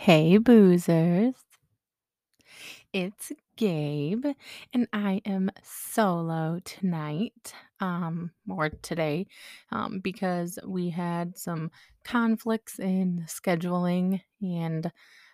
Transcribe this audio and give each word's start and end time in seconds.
Hey, 0.00 0.38
boozers. 0.38 1.34
It's 2.92 3.32
Gabe, 3.56 4.26
and 4.72 4.86
I 4.92 5.20
am 5.24 5.50
solo 5.64 6.60
tonight, 6.64 7.52
um, 7.80 8.30
or 8.48 8.68
today, 8.70 9.26
um, 9.72 9.98
because 9.98 10.56
we 10.64 10.90
had 10.90 11.36
some 11.36 11.72
conflicts 12.04 12.78
in 12.78 13.24
scheduling 13.26 14.22
and 14.40 14.92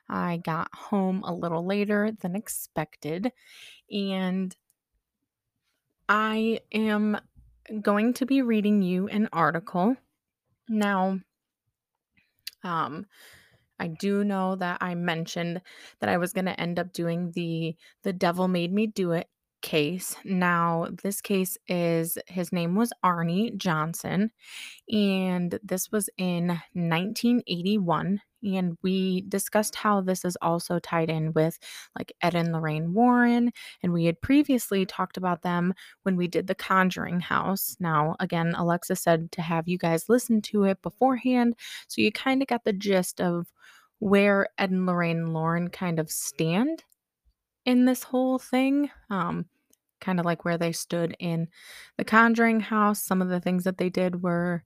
I 0.08 0.38
got 0.38 0.74
home 0.74 1.22
a 1.24 1.34
little 1.34 1.66
later 1.66 2.10
than 2.10 2.34
expected. 2.34 3.32
And 3.92 4.56
I 6.08 6.60
am 6.72 7.18
going 7.82 8.14
to 8.14 8.24
be 8.24 8.40
reading 8.40 8.80
you 8.80 9.08
an 9.08 9.28
article. 9.30 9.98
Now, 10.70 11.20
um, 12.62 13.04
I 13.78 13.88
do 13.88 14.24
know 14.24 14.56
that 14.56 14.78
I 14.80 14.94
mentioned 14.94 15.62
that 16.00 16.08
I 16.08 16.16
was 16.18 16.32
going 16.32 16.46
to 16.46 16.58
end 16.60 16.78
up 16.78 16.92
doing 16.92 17.32
the 17.32 17.76
the 18.02 18.12
devil 18.12 18.48
made 18.48 18.72
me 18.72 18.86
do 18.86 19.12
it 19.12 19.28
case. 19.64 20.14
Now, 20.24 20.88
this 21.02 21.22
case 21.22 21.56
is 21.68 22.18
his 22.26 22.52
name 22.52 22.74
was 22.74 22.92
Arnie 23.02 23.56
Johnson 23.56 24.30
and 24.92 25.58
this 25.62 25.90
was 25.90 26.10
in 26.18 26.48
1981 26.74 28.20
and 28.42 28.76
we 28.82 29.22
discussed 29.22 29.74
how 29.74 30.02
this 30.02 30.22
is 30.22 30.36
also 30.42 30.78
tied 30.78 31.08
in 31.08 31.32
with 31.32 31.58
like 31.96 32.12
Ed 32.20 32.34
and 32.34 32.52
Lorraine 32.52 32.92
Warren 32.92 33.52
and 33.82 33.94
we 33.94 34.04
had 34.04 34.20
previously 34.20 34.84
talked 34.84 35.16
about 35.16 35.40
them 35.40 35.72
when 36.02 36.16
we 36.16 36.28
did 36.28 36.46
the 36.46 36.54
Conjuring 36.54 37.20
House. 37.20 37.74
Now, 37.80 38.16
again, 38.20 38.54
Alexa 38.54 38.96
said 38.96 39.32
to 39.32 39.40
have 39.40 39.66
you 39.66 39.78
guys 39.78 40.10
listen 40.10 40.42
to 40.42 40.64
it 40.64 40.82
beforehand 40.82 41.56
so 41.88 42.02
you 42.02 42.12
kind 42.12 42.42
of 42.42 42.48
got 42.48 42.64
the 42.64 42.74
gist 42.74 43.18
of 43.18 43.46
where 43.98 44.46
Ed 44.58 44.72
and 44.72 44.84
Lorraine 44.84 45.32
Warren 45.32 45.70
kind 45.70 45.98
of 45.98 46.10
stand 46.10 46.84
in 47.64 47.86
this 47.86 48.02
whole 48.02 48.38
thing. 48.38 48.90
Um, 49.08 49.46
kind 50.04 50.20
of 50.20 50.26
like 50.26 50.44
where 50.44 50.58
they 50.58 50.72
stood 50.72 51.16
in 51.18 51.48
the 51.96 52.04
Conjuring 52.04 52.60
House. 52.60 53.02
Some 53.02 53.22
of 53.22 53.28
the 53.28 53.40
things 53.40 53.64
that 53.64 53.78
they 53.78 53.88
did 53.88 54.22
were 54.22 54.62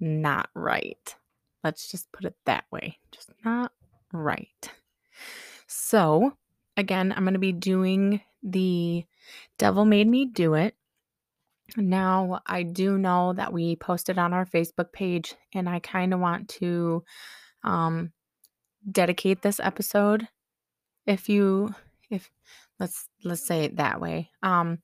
not 0.00 0.48
right. 0.54 1.14
Let's 1.62 1.90
just 1.90 2.12
put 2.12 2.24
it 2.24 2.36
that 2.46 2.64
way. 2.70 2.98
Just 3.10 3.30
not 3.44 3.72
right. 4.12 4.70
So, 5.66 6.36
again, 6.76 7.12
I'm 7.12 7.24
going 7.24 7.34
to 7.34 7.40
be 7.40 7.52
doing 7.52 8.20
the 8.42 9.04
Devil 9.58 9.84
Made 9.84 10.06
Me 10.06 10.26
Do 10.26 10.54
It. 10.54 10.74
Now, 11.76 12.42
I 12.46 12.62
do 12.62 12.98
know 12.98 13.32
that 13.32 13.52
we 13.52 13.76
posted 13.76 14.18
on 14.18 14.32
our 14.34 14.44
Facebook 14.44 14.92
page, 14.92 15.34
and 15.54 15.68
I 15.68 15.78
kind 15.80 16.12
of 16.12 16.20
want 16.20 16.48
to 16.60 17.02
um, 17.62 18.12
dedicate 18.90 19.42
this 19.42 19.58
episode. 19.58 20.28
If 21.06 21.28
you, 21.28 21.74
if 22.10 22.30
let's 22.80 23.06
let's 23.24 23.46
say 23.46 23.64
it 23.64 23.76
that 23.76 24.00
way, 24.00 24.30
um, 24.42 24.78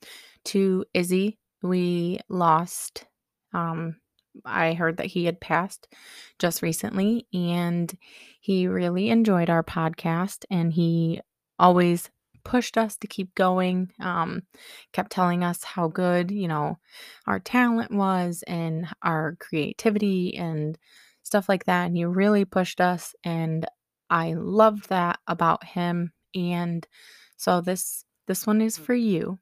to 0.46 0.84
Izzy, 0.94 1.38
we 1.62 2.18
lost 2.28 3.06
um 3.52 3.96
I 4.44 4.74
heard 4.74 4.98
that 4.98 5.06
he 5.06 5.24
had 5.24 5.40
passed 5.40 5.88
just 6.38 6.62
recently 6.62 7.26
and 7.34 7.92
he 8.40 8.68
really 8.68 9.10
enjoyed 9.10 9.50
our 9.50 9.64
podcast 9.64 10.44
and 10.50 10.72
he 10.72 11.20
always 11.58 12.10
pushed 12.44 12.78
us 12.78 12.96
to 12.96 13.06
keep 13.06 13.34
going 13.34 13.92
um 14.00 14.42
kept 14.92 15.12
telling 15.12 15.44
us 15.44 15.62
how 15.62 15.88
good 15.88 16.30
you 16.30 16.48
know 16.48 16.78
our 17.26 17.38
talent 17.38 17.92
was 17.92 18.42
and 18.46 18.86
our 19.02 19.36
creativity 19.40 20.34
and 20.36 20.78
stuff 21.22 21.48
like 21.48 21.64
that 21.64 21.86
and 21.86 21.96
he 21.96 22.04
really 22.04 22.46
pushed 22.46 22.80
us 22.80 23.14
and 23.24 23.66
i 24.08 24.32
loved 24.32 24.88
that 24.88 25.18
about 25.26 25.62
him 25.64 26.12
and 26.34 26.86
so 27.40 27.60
this 27.60 28.04
this 28.26 28.46
one 28.46 28.60
is 28.60 28.76
for 28.76 28.94
you 28.94 29.38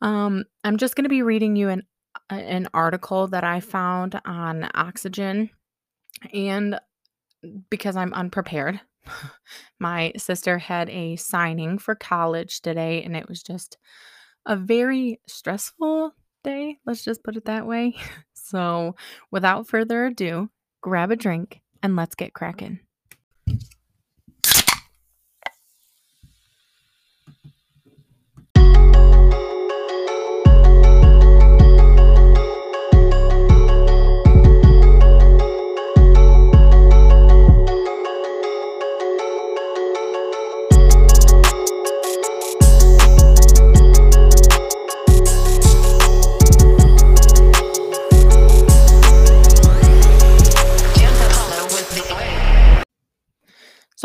um 0.00 0.44
i'm 0.64 0.76
just 0.76 0.94
going 0.94 1.04
to 1.04 1.08
be 1.10 1.22
reading 1.22 1.56
you 1.56 1.68
an 1.68 1.82
an 2.30 2.68
article 2.74 3.28
that 3.28 3.44
I 3.44 3.60
found 3.60 4.20
on 4.24 4.68
oxygen 4.74 5.50
and 6.32 6.78
because 7.70 7.96
I'm 7.96 8.12
unprepared. 8.12 8.80
My 9.80 10.12
sister 10.16 10.58
had 10.58 10.88
a 10.90 11.16
signing 11.16 11.78
for 11.78 11.94
college 11.94 12.60
today 12.60 13.02
and 13.02 13.16
it 13.16 13.28
was 13.28 13.42
just 13.42 13.78
a 14.44 14.56
very 14.56 15.20
stressful 15.26 16.12
day, 16.42 16.78
let's 16.86 17.04
just 17.04 17.24
put 17.24 17.36
it 17.36 17.44
that 17.46 17.66
way. 17.66 17.96
So, 18.48 18.94
without 19.32 19.66
further 19.66 20.06
ado, 20.06 20.50
grab 20.80 21.10
a 21.10 21.16
drink 21.16 21.62
and 21.82 21.96
let's 21.96 22.14
get 22.14 22.32
cracking. 22.32 22.78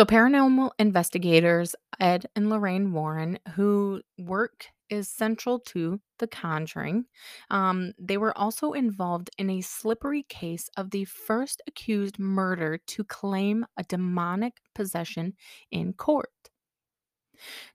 So, 0.02 0.06
paranormal 0.06 0.72
investigators 0.80 1.76
Ed 2.00 2.26
and 2.36 2.50
Lorraine 2.50 2.92
Warren, 2.92 3.38
who 3.54 4.02
work 4.18 4.66
is 4.90 5.08
central 5.08 5.60
to 5.60 6.02
The 6.18 6.26
Conjuring, 6.26 7.06
um, 7.52 7.94
they 8.00 8.18
were 8.18 8.36
also 8.36 8.74
involved 8.74 9.30
in 9.38 9.52
a 9.52 9.62
slippery 9.62 10.24
case 10.24 10.72
of 10.76 10.90
the 10.90 11.06
first 11.06 11.62
accused 11.68 12.18
murder 12.18 12.80
to 12.88 13.04
claim 13.04 13.64
a 13.78 13.84
demonic 13.84 14.54
possession 14.74 15.36
in 15.70 15.94
court. 15.94 16.50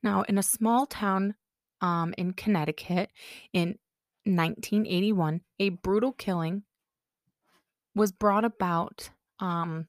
Now, 0.02 0.22
in 0.22 0.36
a 0.36 0.42
small 0.42 0.84
town 0.84 1.36
um, 1.80 2.12
in 2.18 2.32
Connecticut 2.32 3.12
in 3.52 3.78
1981, 4.24 5.42
a 5.60 5.68
brutal 5.68 6.10
killing 6.10 6.64
was 7.94 8.10
brought 8.10 8.44
about. 8.44 9.10
Um, 9.38 9.86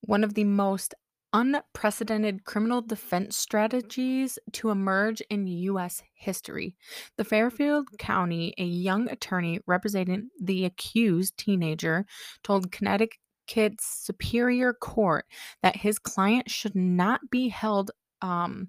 one 0.00 0.24
of 0.24 0.34
the 0.34 0.44
most 0.44 0.94
unprecedented 1.38 2.44
criminal 2.44 2.82
defense 2.82 3.36
strategies 3.36 4.40
to 4.50 4.70
emerge 4.70 5.20
in 5.30 5.46
U.S. 5.46 6.02
history. 6.14 6.74
The 7.16 7.24
Fairfield 7.24 7.86
County, 7.98 8.54
a 8.58 8.64
young 8.64 9.08
attorney 9.08 9.60
representing 9.64 10.30
the 10.40 10.64
accused 10.64 11.36
teenager, 11.36 12.06
told 12.42 12.72
Connecticut's 12.72 13.86
Superior 14.04 14.72
Court 14.72 15.26
that 15.62 15.76
his 15.76 16.00
client 16.00 16.50
should 16.50 16.74
not 16.74 17.20
be 17.30 17.48
held 17.48 17.92
um, 18.20 18.68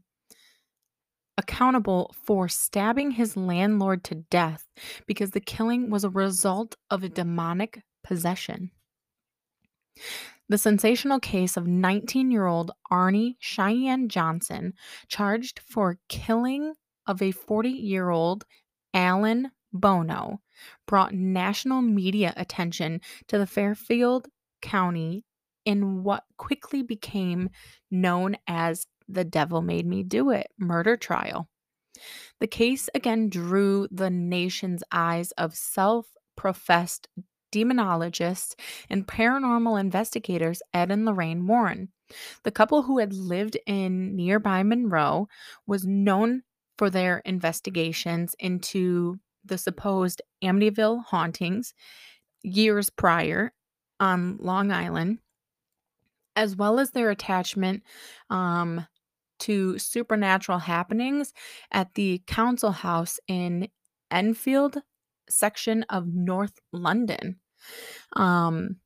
accountable 1.40 2.13
for 2.24 2.47
stabbing 2.47 3.09
his 3.09 3.36
landlord 3.36 4.03
to 4.03 4.16
death 4.30 4.68
because 5.07 5.31
the 5.31 5.40
killing 5.40 5.90
was 5.90 6.03
a 6.03 6.09
result 6.09 6.75
of 6.91 7.03
a 7.03 7.09
demonic 7.09 7.81
possession. 8.03 8.69
The 10.50 10.58
sensational 10.58 11.20
case 11.20 11.58
of 11.58 11.68
19 11.68 12.32
year 12.32 12.48
old 12.48 12.72
Arnie 12.92 13.36
Cheyenne 13.40 14.10
Johnson, 14.10 14.74
charged 15.08 15.60
for 15.60 16.00
killing 16.10 16.74
of 17.06 17.22
a 17.22 17.32
40 17.32 17.70
year 17.70 18.10
old 18.10 18.46
Alan 18.94 19.52
Bono, 19.72 20.42
brought 20.88 21.14
national 21.14 21.84
media 21.84 22.34
attention 22.36 23.00
to 23.28 23.38
the 23.38 23.46
Fairfield 23.46 24.28
County 24.64 25.24
in 25.66 26.04
what 26.04 26.24
quickly 26.38 26.81
became 26.81 27.50
known 27.92 28.36
as 28.48 28.88
the 29.07 29.24
Devil 29.24 29.62
Made 29.62 29.86
Me 29.86 30.01
Do 30.01 30.31
It 30.31 30.48
murder 30.57 30.98
trial. 30.98 31.48
The 32.40 32.48
case 32.48 32.90
again 32.96 33.30
drew 33.30 33.88
the 33.92 34.10
nation's 34.10 34.84
eyes 34.92 35.31
of 35.34 35.54
self 35.54 36.07
professed 36.36 37.07
demonologists, 37.51 38.56
and 38.90 39.07
paranormal 39.07 39.80
investigators 39.80 40.62
Ed 40.74 40.92
and 40.92 41.06
Lorraine 41.06 41.48
Warren. 41.48 41.90
The 42.44 42.51
couple 42.51 42.84
who 42.84 43.00
had 43.00 43.13
lived 43.13 43.57
in 43.66 44.16
nearby 44.16 44.63
Monroe 44.63 45.28
was 45.68 45.86
known 45.86 46.44
for 46.78 46.90
their 46.90 47.19
investigations 47.19 48.36
into 48.40 49.19
the 49.46 49.57
supposed 49.57 50.22
Amityville 50.44 51.06
hauntings 51.06 51.74
years 52.44 52.90
prior 52.90 53.54
on 54.00 54.38
Long 54.38 54.72
Island, 54.72 55.19
as 56.36 56.56
well 56.56 56.80
as 56.80 56.92
their 56.92 57.10
attachment 57.10 57.84
um, 58.30 58.86
to 59.40 59.78
supernatural 59.78 60.60
happenings 60.60 61.34
at 61.72 61.94
the 61.96 62.22
council 62.28 62.72
house 62.72 63.19
in 63.28 63.69
Enfield 64.12 64.78
section 65.30 65.84
of 65.90 66.08
North 66.08 66.60
London. 66.72 67.40
Um, 68.16 68.78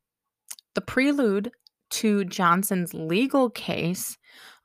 the 0.75 0.81
prelude 0.81 1.51
to 1.91 2.25
Johnson's 2.25 2.93
legal 2.93 3.51
case, 3.51 4.17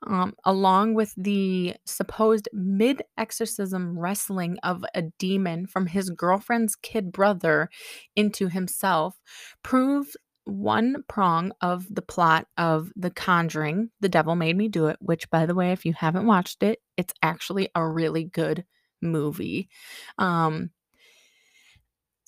um, 0.07 0.33
along 0.45 0.95
with 0.95 1.13
the 1.15 1.75
supposed 1.85 2.49
mid 2.53 3.03
exorcism 3.17 3.99
wrestling 3.99 4.57
of 4.63 4.83
a 4.95 5.03
demon 5.19 5.67
from 5.67 5.85
his 5.85 6.09
girlfriend's 6.09 6.75
kid 6.75 7.11
brother 7.11 7.69
into 8.15 8.47
himself, 8.49 9.19
proves 9.63 10.17
one 10.45 11.03
prong 11.07 11.51
of 11.61 11.85
the 11.93 12.01
plot 12.01 12.47
of 12.57 12.91
The 12.95 13.11
Conjuring, 13.11 13.91
The 13.99 14.09
Devil 14.09 14.35
Made 14.35 14.57
Me 14.57 14.67
Do 14.67 14.87
It, 14.87 14.97
which, 14.99 15.29
by 15.29 15.45
the 15.45 15.53
way, 15.53 15.71
if 15.71 15.85
you 15.85 15.93
haven't 15.93 16.25
watched 16.25 16.63
it, 16.63 16.79
it's 16.97 17.13
actually 17.21 17.69
a 17.75 17.87
really 17.87 18.23
good 18.23 18.65
movie. 19.01 19.69
Um, 20.17 20.71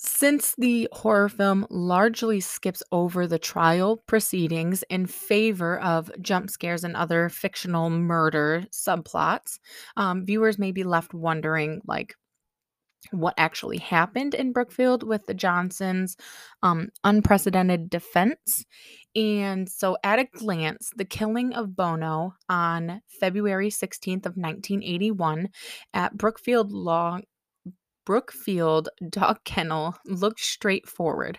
since 0.04 0.54
the 0.58 0.88
horror 0.92 1.28
film 1.28 1.64
largely 1.70 2.40
skips 2.40 2.82
over 2.90 3.26
the 3.26 3.38
trial 3.38 4.02
proceedings 4.06 4.82
in 4.90 5.06
favor 5.06 5.78
of 5.78 6.10
jump 6.20 6.50
scares 6.50 6.82
and 6.82 6.96
other 6.96 7.28
fictional 7.28 7.88
murder 7.88 8.64
subplots, 8.72 9.60
um, 9.96 10.26
viewers 10.26 10.58
may 10.58 10.72
be 10.72 10.82
left 10.82 11.14
wondering, 11.14 11.80
like, 11.86 12.14
what 13.10 13.34
actually 13.36 13.78
happened 13.78 14.34
in 14.34 14.52
Brookfield 14.52 15.02
with 15.02 15.26
the 15.26 15.34
Johnsons' 15.34 16.16
um, 16.62 16.88
unprecedented 17.04 17.90
defense. 17.90 18.64
And 19.14 19.68
so, 19.68 19.96
at 20.02 20.18
a 20.18 20.24
glance, 20.24 20.90
the 20.96 21.04
killing 21.04 21.52
of 21.52 21.76
Bono 21.76 22.34
on 22.48 23.02
February 23.20 23.70
16th 23.70 24.26
of 24.26 24.36
1981 24.36 25.48
at 25.94 26.16
Brookfield 26.16 26.72
Law 26.72 27.18
Brookfield 28.04 28.88
Dog 29.08 29.38
Kennel 29.44 29.96
looked 30.06 30.40
straightforward. 30.40 31.38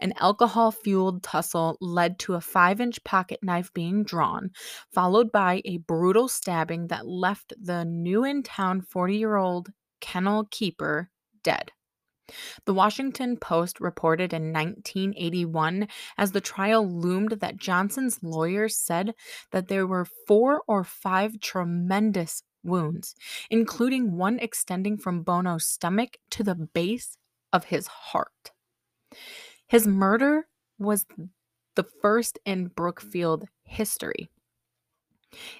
An 0.00 0.14
alcohol 0.18 0.70
fueled 0.70 1.22
tussle 1.22 1.76
led 1.80 2.18
to 2.20 2.34
a 2.34 2.40
five 2.40 2.80
inch 2.80 3.02
pocket 3.04 3.40
knife 3.42 3.72
being 3.74 4.02
drawn, 4.02 4.50
followed 4.92 5.30
by 5.30 5.62
a 5.64 5.78
brutal 5.78 6.28
stabbing 6.28 6.86
that 6.88 7.06
left 7.06 7.52
the 7.60 7.84
new 7.84 8.24
in 8.24 8.42
town 8.42 8.80
40 8.80 9.16
year 9.16 9.36
old 9.36 9.68
kennel 10.00 10.46
keeper 10.50 11.10
dead. 11.42 11.72
The 12.64 12.74
Washington 12.74 13.36
Post 13.36 13.80
reported 13.80 14.32
in 14.32 14.52
1981 14.52 15.88
as 16.16 16.32
the 16.32 16.40
trial 16.40 16.86
loomed 16.88 17.32
that 17.40 17.56
Johnson's 17.56 18.22
lawyers 18.22 18.76
said 18.76 19.14
that 19.50 19.68
there 19.68 19.86
were 19.86 20.06
four 20.26 20.62
or 20.68 20.84
five 20.84 21.40
tremendous 21.40 22.42
wounds, 22.62 23.14
including 23.50 24.16
one 24.16 24.38
extending 24.38 24.98
from 24.98 25.22
Bono's 25.22 25.66
stomach 25.66 26.18
to 26.30 26.42
the 26.42 26.54
base 26.54 27.16
of 27.52 27.64
his 27.64 27.86
heart. 27.86 28.52
His 29.68 29.86
murder 29.86 30.46
was 30.78 31.06
the 31.76 31.84
first 32.02 32.38
in 32.44 32.68
Brookfield 32.68 33.46
history. 33.64 34.28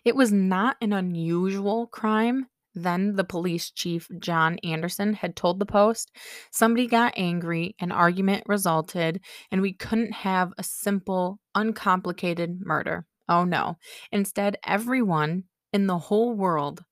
It 0.05 0.17
was 0.17 0.33
not 0.33 0.77
an 0.81 0.93
unusual 0.93 1.87
crime. 1.87 2.47
Then 2.75 3.17
the 3.17 3.25
police 3.25 3.71
chief, 3.71 4.09
John 4.19 4.59
Anderson, 4.59 5.15
had 5.15 5.35
told 5.35 5.59
the 5.59 5.67
Post 5.67 6.13
somebody 6.53 6.87
got 6.87 7.15
angry, 7.17 7.75
an 7.81 7.91
argument 7.91 8.45
resulted, 8.47 9.21
and 9.51 9.61
we 9.61 9.73
couldn't 9.73 10.13
have 10.13 10.53
a 10.57 10.63
simple, 10.63 11.41
uncomplicated 11.55 12.61
murder. 12.61 13.07
Oh 13.29 13.45
no. 13.45 13.77
Instead, 14.13 14.57
everyone 14.65 15.45
in 15.73 15.87
the 15.87 15.99
whole 15.99 16.35
world 16.35 16.85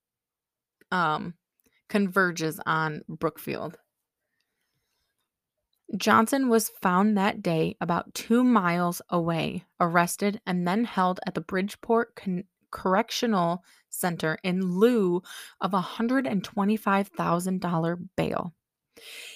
um, 0.90 1.34
converges 1.88 2.60
on 2.66 3.02
Brookfield. 3.08 3.78
Johnson 5.96 6.48
was 6.48 6.72
found 6.82 7.16
that 7.16 7.40
day 7.42 7.74
about 7.80 8.12
two 8.12 8.44
miles 8.44 9.00
away, 9.08 9.64
arrested, 9.80 10.38
and 10.46 10.68
then 10.68 10.84
held 10.84 11.18
at 11.26 11.34
the 11.34 11.40
Bridgeport 11.40 12.14
Con- 12.14 12.44
Correctional 12.70 13.64
Center 13.88 14.36
in 14.42 14.60
lieu 14.60 15.22
of 15.60 15.72
a 15.72 15.80
$125,000 15.80 18.08
bail. 18.16 18.52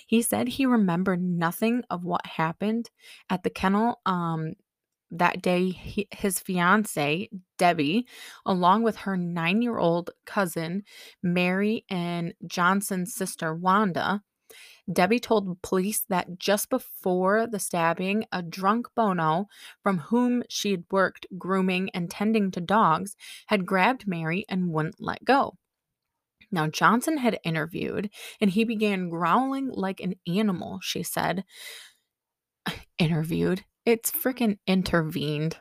He 0.06 0.20
said 0.20 0.48
he 0.48 0.66
remembered 0.66 1.22
nothing 1.22 1.84
of 1.88 2.04
what 2.04 2.26
happened 2.26 2.90
at 3.30 3.44
the 3.44 3.50
kennel 3.50 4.00
um, 4.04 4.52
that 5.12 5.42
day 5.42 5.70
he, 5.70 6.08
his 6.10 6.40
fiance 6.40 7.28
debbie 7.58 8.06
along 8.46 8.82
with 8.82 8.96
her 8.96 9.16
nine-year-old 9.16 10.10
cousin 10.26 10.82
mary 11.22 11.84
and 11.88 12.34
johnson's 12.46 13.14
sister 13.14 13.54
wanda 13.54 14.22
debbie 14.92 15.20
told 15.20 15.60
police 15.62 16.04
that 16.08 16.38
just 16.38 16.68
before 16.70 17.46
the 17.46 17.58
stabbing 17.58 18.24
a 18.32 18.42
drunk 18.42 18.88
bono 18.96 19.46
from 19.82 19.98
whom 19.98 20.42
she 20.48 20.72
had 20.72 20.84
worked 20.90 21.26
grooming 21.38 21.90
and 21.90 22.10
tending 22.10 22.50
to 22.50 22.60
dogs 22.60 23.14
had 23.46 23.66
grabbed 23.66 24.08
mary 24.08 24.44
and 24.48 24.72
wouldn't 24.72 25.00
let 25.00 25.24
go 25.24 25.56
now, 26.52 26.68
Johnson 26.68 27.16
had 27.16 27.40
interviewed 27.44 28.10
and 28.38 28.50
he 28.50 28.64
began 28.64 29.08
growling 29.08 29.70
like 29.70 30.00
an 30.00 30.16
animal, 30.26 30.80
she 30.82 31.02
said. 31.02 31.44
interviewed. 32.98 33.64
It's 33.84 34.10
freaking 34.10 34.58
intervened. 34.66 35.56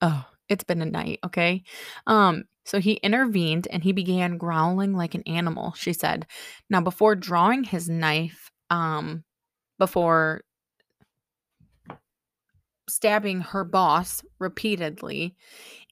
Oh, 0.00 0.24
it's 0.48 0.64
been 0.64 0.82
a 0.82 0.86
night, 0.86 1.20
okay? 1.24 1.62
Um, 2.06 2.44
so 2.64 2.80
he 2.80 2.94
intervened 2.94 3.68
and 3.70 3.82
he 3.82 3.92
began 3.92 4.38
growling 4.38 4.94
like 4.94 5.14
an 5.14 5.22
animal, 5.26 5.72
she 5.72 5.92
said. 5.92 6.26
Now, 6.70 6.80
before 6.80 7.14
drawing 7.14 7.64
his 7.64 7.88
knife, 7.88 8.50
um, 8.70 9.24
before 9.78 10.42
stabbing 12.88 13.40
her 13.40 13.64
boss 13.64 14.22
repeatedly, 14.38 15.36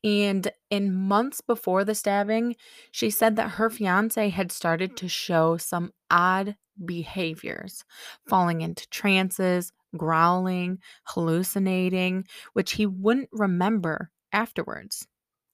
and 0.02 0.50
in 0.70 0.94
months 0.94 1.40
before 1.40 1.84
the 1.84 1.94
stabbing, 1.94 2.56
she 2.90 3.10
said 3.10 3.36
that 3.36 3.52
her 3.52 3.70
fiance 3.70 4.28
had 4.28 4.52
started 4.52 4.96
to 4.96 5.08
show 5.08 5.56
some 5.56 5.92
odd 6.10 6.56
behaviors, 6.84 7.84
falling 8.26 8.60
into 8.62 8.88
trances, 8.90 9.72
growling, 9.96 10.78
hallucinating, 11.04 12.24
which 12.52 12.72
he 12.72 12.86
wouldn't 12.86 13.28
remember 13.32 14.10
afterwards. 14.32 15.06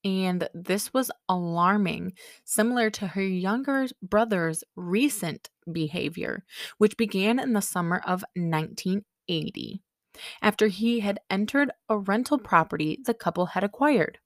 And 0.04 0.48
this 0.54 0.94
was 0.94 1.10
alarming, 1.28 2.12
similar 2.44 2.90
to 2.90 3.08
her 3.08 3.22
younger 3.22 3.86
brother's 4.00 4.62
recent 4.76 5.50
behavior, 5.70 6.44
which 6.78 6.96
began 6.96 7.40
in 7.40 7.54
the 7.54 7.60
summer 7.60 7.98
of 8.06 8.24
1980 8.34 9.82
after 10.40 10.68
he 10.68 11.00
had 11.00 11.18
entered 11.28 11.70
a 11.88 11.98
rental 11.98 12.38
property 12.38 12.98
the 13.04 13.14
couple 13.14 13.46
had 13.46 13.64
acquired. 13.64 14.18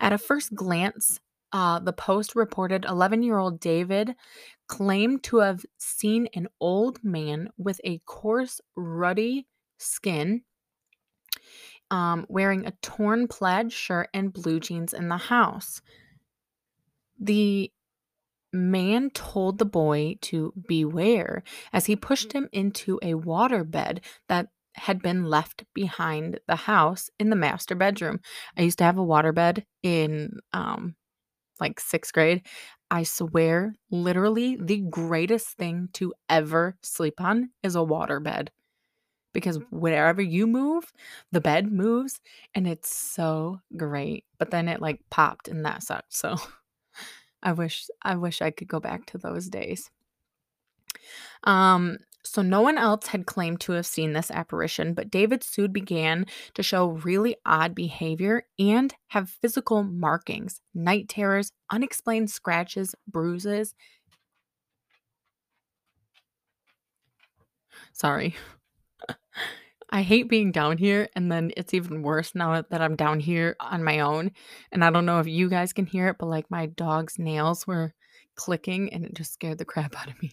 At 0.00 0.12
a 0.12 0.18
first 0.18 0.54
glance, 0.54 1.20
uh, 1.52 1.78
the 1.80 1.92
Post 1.92 2.36
reported 2.36 2.84
11 2.84 3.22
year 3.22 3.38
old 3.38 3.60
David 3.60 4.14
claimed 4.68 5.22
to 5.24 5.38
have 5.38 5.64
seen 5.78 6.28
an 6.34 6.48
old 6.60 7.02
man 7.02 7.50
with 7.58 7.80
a 7.84 8.00
coarse, 8.06 8.60
ruddy 8.76 9.46
skin 9.78 10.42
um, 11.90 12.26
wearing 12.28 12.66
a 12.66 12.72
torn 12.82 13.26
plaid 13.28 13.72
shirt 13.72 14.08
and 14.14 14.32
blue 14.32 14.60
jeans 14.60 14.92
in 14.92 15.08
the 15.08 15.16
house. 15.16 15.80
The 17.18 17.72
man 18.52 19.10
told 19.10 19.58
the 19.58 19.64
boy 19.64 20.16
to 20.20 20.52
beware 20.68 21.42
as 21.72 21.86
he 21.86 21.96
pushed 21.96 22.32
him 22.32 22.48
into 22.52 22.98
a 23.02 23.14
waterbed 23.14 24.00
that 24.28 24.48
had 24.74 25.02
been 25.02 25.24
left 25.24 25.64
behind 25.74 26.38
the 26.46 26.56
house 26.56 27.10
in 27.18 27.30
the 27.30 27.36
master 27.36 27.74
bedroom. 27.74 28.20
I 28.56 28.62
used 28.62 28.78
to 28.78 28.84
have 28.84 28.98
a 28.98 29.04
waterbed 29.04 29.64
in 29.82 30.38
um 30.52 30.94
like 31.60 31.80
6th 31.80 32.12
grade. 32.12 32.46
I 32.90 33.04
swear, 33.04 33.74
literally 33.90 34.56
the 34.60 34.78
greatest 34.80 35.50
thing 35.56 35.88
to 35.94 36.12
ever 36.28 36.76
sleep 36.82 37.20
on 37.20 37.50
is 37.62 37.76
a 37.76 37.80
waterbed. 37.80 38.48
Because 39.32 39.58
wherever 39.70 40.20
you 40.22 40.46
move, 40.46 40.92
the 41.32 41.40
bed 41.40 41.70
moves 41.72 42.20
and 42.54 42.66
it's 42.66 42.92
so 42.94 43.60
great. 43.76 44.24
But 44.38 44.50
then 44.50 44.68
it 44.68 44.80
like 44.80 45.00
popped 45.10 45.48
and 45.48 45.64
that 45.64 45.82
sucked. 45.84 46.12
So 46.14 46.36
I 47.42 47.52
wish 47.52 47.86
I 48.02 48.16
wish 48.16 48.42
I 48.42 48.50
could 48.50 48.68
go 48.68 48.80
back 48.80 49.06
to 49.06 49.18
those 49.18 49.48
days. 49.48 49.90
Um 51.44 51.98
so 52.22 52.42
no 52.42 52.60
one 52.60 52.76
else 52.76 53.06
had 53.08 53.26
claimed 53.26 53.60
to 53.62 53.72
have 53.72 53.86
seen 53.86 54.12
this 54.12 54.30
apparition, 54.30 54.94
but 54.94 55.10
David 55.10 55.42
soon 55.42 55.72
began 55.72 56.26
to 56.54 56.62
show 56.62 56.88
really 56.88 57.36
odd 57.46 57.74
behavior 57.74 58.44
and 58.58 58.94
have 59.08 59.30
physical 59.30 59.82
markings, 59.82 60.60
night 60.74 61.08
terrors, 61.08 61.52
unexplained 61.70 62.30
scratches, 62.30 62.94
bruises. 63.08 63.74
Sorry. 67.92 68.34
I 69.92 70.02
hate 70.02 70.28
being 70.28 70.52
down 70.52 70.78
here, 70.78 71.08
and 71.16 71.32
then 71.32 71.50
it's 71.56 71.74
even 71.74 72.02
worse 72.02 72.34
now 72.34 72.62
that 72.62 72.80
I'm 72.80 72.94
down 72.94 73.18
here 73.18 73.56
on 73.58 73.82
my 73.82 74.00
own. 74.00 74.30
And 74.70 74.84
I 74.84 74.90
don't 74.90 75.06
know 75.06 75.18
if 75.18 75.26
you 75.26 75.48
guys 75.48 75.72
can 75.72 75.86
hear 75.86 76.08
it, 76.08 76.16
but 76.18 76.26
like 76.26 76.50
my 76.50 76.66
dog's 76.66 77.18
nails 77.18 77.66
were 77.66 77.92
clicking 78.36 78.92
and 78.92 79.04
it 79.04 79.14
just 79.14 79.32
scared 79.32 79.58
the 79.58 79.64
crap 79.64 79.96
out 80.00 80.08
of 80.08 80.22
me. 80.22 80.32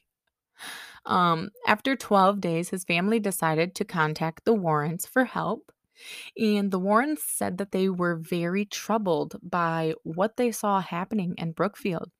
Um, 1.05 1.49
after 1.67 1.95
12 1.95 2.41
days, 2.41 2.69
his 2.69 2.83
family 2.83 3.19
decided 3.19 3.75
to 3.75 3.85
contact 3.85 4.45
the 4.45 4.53
Warrens 4.53 5.05
for 5.05 5.25
help. 5.25 5.71
And 6.37 6.71
the 6.71 6.79
Warrens 6.79 7.23
said 7.23 7.57
that 7.57 7.71
they 7.71 7.89
were 7.89 8.15
very 8.15 8.65
troubled 8.65 9.37
by 9.41 9.93
what 10.03 10.37
they 10.37 10.51
saw 10.51 10.81
happening 10.81 11.33
in 11.37 11.53
Brookfield. 11.53 12.11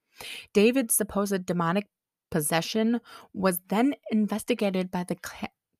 David's 0.53 0.95
supposed 0.95 1.45
demonic 1.45 1.87
possession 2.31 2.99
was 3.33 3.61
then 3.69 3.93
investigated 4.11 4.89
by 4.89 5.03
the 5.03 5.17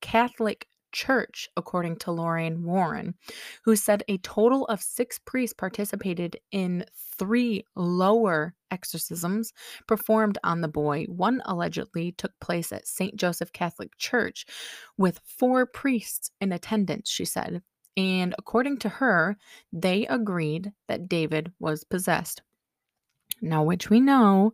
Catholic 0.02 0.68
Church, 0.92 1.50
according 1.58 1.98
to 1.98 2.12
Lorraine 2.12 2.64
Warren, 2.64 3.16
who 3.64 3.76
said 3.76 4.04
a 4.08 4.18
total 4.20 4.66
of 4.66 4.82
six 4.82 5.20
priests 5.20 5.54
participated 5.54 6.38
in 6.52 6.86
three 7.18 7.66
lower 7.76 8.54
exorcisms 8.72 9.54
performed 9.88 10.38
on 10.44 10.62
the 10.62 10.68
boy. 10.68 11.06
One 11.06 11.42
allegedly 11.46 12.12
took 12.12 12.34
place 12.40 12.72
at 12.72 12.88
St. 12.88 13.16
Joseph 13.16 13.54
Catholic 13.54 13.98
Church 13.98 14.46
with 14.98 15.22
four 15.26 15.66
priests 15.66 16.32
in 16.42 16.52
attendance, 16.52 17.10
she 17.10 17.26
said. 17.26 17.62
And 17.96 18.36
according 18.38 18.78
to 18.80 18.90
her, 18.90 19.38
they 19.74 20.06
agreed 20.06 20.72
that 20.88 21.10
David 21.10 21.52
was 21.60 21.84
possessed. 21.84 22.42
Now, 23.42 23.64
which 23.64 23.90
we 23.90 24.00
know, 24.00 24.54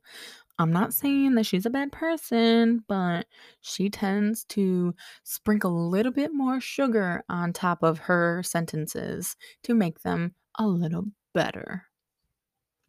I'm 0.60 0.72
not 0.72 0.94
saying 0.94 1.36
that 1.36 1.46
she's 1.46 1.66
a 1.66 1.72
bad 1.72 1.92
person, 1.92 2.84
but 2.88 3.26
she 3.62 3.90
tends 3.90 4.46
to 4.46 4.94
sprinkle 5.24 5.76
a 5.76 5.90
little 5.90 6.12
bit 6.12 6.32
more 6.34 6.62
sugar 6.62 7.24
on 7.28 7.54
top 7.54 7.82
of 7.82 7.98
her 8.00 8.44
sentences 8.44 9.36
to 9.64 9.74
make 9.74 10.02
them 10.02 10.36
a 10.60 10.68
little 10.68 11.06
better. 11.34 11.84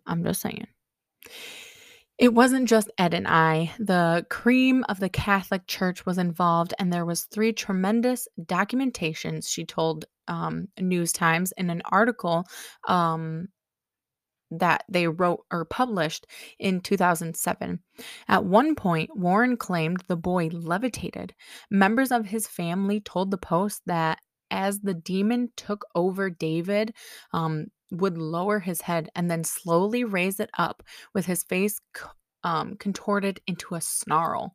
I'm 0.07 0.23
just 0.23 0.43
saying. 0.43 0.67
It 2.17 2.33
wasn't 2.33 2.69
just 2.69 2.91
Ed 2.97 3.13
and 3.13 3.27
I. 3.27 3.73
The 3.79 4.25
cream 4.31 4.85
of 4.89 5.01
the 5.01 5.09
Catholic 5.09 5.67
Church 5.67 6.07
was 6.07 6.19
involved, 6.19 6.73
and 6.79 6.93
there 6.93 7.05
was 7.05 7.25
three 7.25 7.53
tremendous 7.53 8.29
documentations. 8.41 9.49
She 9.49 9.65
told 9.65 10.05
um, 10.29 10.69
News 10.79 11.13
Times 11.13 11.53
in 11.57 11.71
an 11.71 11.83
article 11.87 12.45
um, 12.87 13.49
that 14.51 14.85
they 14.89 15.09
wrote 15.09 15.45
or 15.51 15.65
published 15.65 16.27
in 16.59 16.81
2007. 16.81 17.81
At 18.29 18.45
one 18.45 18.75
point, 18.75 19.17
Warren 19.17 19.57
claimed 19.57 20.05
the 20.07 20.17
boy 20.17 20.49
levitated. 20.53 21.35
Members 21.71 22.13
of 22.13 22.27
his 22.27 22.47
family 22.47 23.01
told 23.01 23.31
the 23.31 23.39
Post 23.39 23.83
that 23.87 24.19
as 24.51 24.81
the 24.81 24.95
demon 24.95 25.51
took 25.57 25.85
over 25.95 26.31
David, 26.31 26.95
um, 27.33 27.67
would 27.91 28.19
lower 28.19 28.61
his 28.61 28.83
head 28.83 29.09
and 29.15 29.31
then 29.31 29.45
slowly 29.45 30.05
raise 30.05 30.41
it 30.41 30.51
up 30.59 30.83
with 31.15 31.27
his 31.27 31.43
face 31.43 31.81
um, 32.43 32.77
contorted 32.77 33.41
into 33.47 33.75
a 33.75 33.81
snarl. 33.81 34.55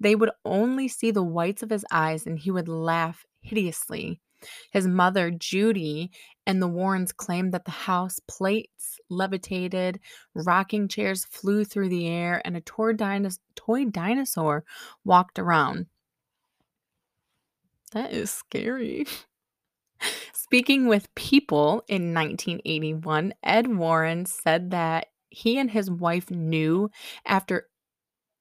They 0.00 0.14
would 0.14 0.30
only 0.44 0.88
see 0.88 1.10
the 1.10 1.22
whites 1.22 1.62
of 1.62 1.70
his 1.70 1.84
eyes 1.90 2.26
and 2.26 2.38
he 2.38 2.50
would 2.50 2.68
laugh 2.68 3.24
hideously. 3.40 4.20
His 4.72 4.86
mother, 4.86 5.30
Judy, 5.30 6.10
and 6.46 6.62
the 6.62 6.68
Warrens 6.68 7.12
claimed 7.12 7.52
that 7.52 7.64
the 7.64 7.70
house 7.70 8.20
plates 8.28 8.98
levitated, 9.08 10.00
rocking 10.34 10.88
chairs 10.88 11.24
flew 11.24 11.64
through 11.64 11.88
the 11.88 12.08
air, 12.08 12.42
and 12.44 12.56
a 12.56 12.60
toy, 12.60 12.92
toy 13.54 13.84
dinosaur 13.86 14.64
walked 15.04 15.38
around. 15.38 15.86
That 17.92 18.12
is 18.12 18.30
scary. 18.30 19.06
Speaking 20.32 20.86
with 20.86 21.14
People 21.14 21.82
in 21.88 22.14
1981, 22.14 23.34
Ed 23.42 23.76
Warren 23.76 24.26
said 24.26 24.70
that 24.70 25.06
he 25.28 25.58
and 25.58 25.70
his 25.70 25.90
wife 25.90 26.30
knew 26.30 26.90
after 27.24 27.68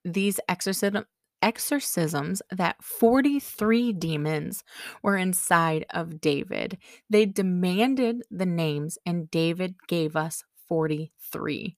these 0.04 0.40
exorcism, 0.48 1.06
exorcisms 1.42 2.42
that 2.52 2.84
43 2.84 3.94
demons 3.94 4.64
were 5.04 5.18
inside 5.18 5.86
of 5.92 6.22
David. 6.22 6.78
They 7.10 7.26
demanded 7.26 8.24
the 8.32 8.46
names, 8.46 8.98
and 9.06 9.30
David 9.30 9.76
gave 9.88 10.16
us 10.16 10.44
43. 10.68 11.78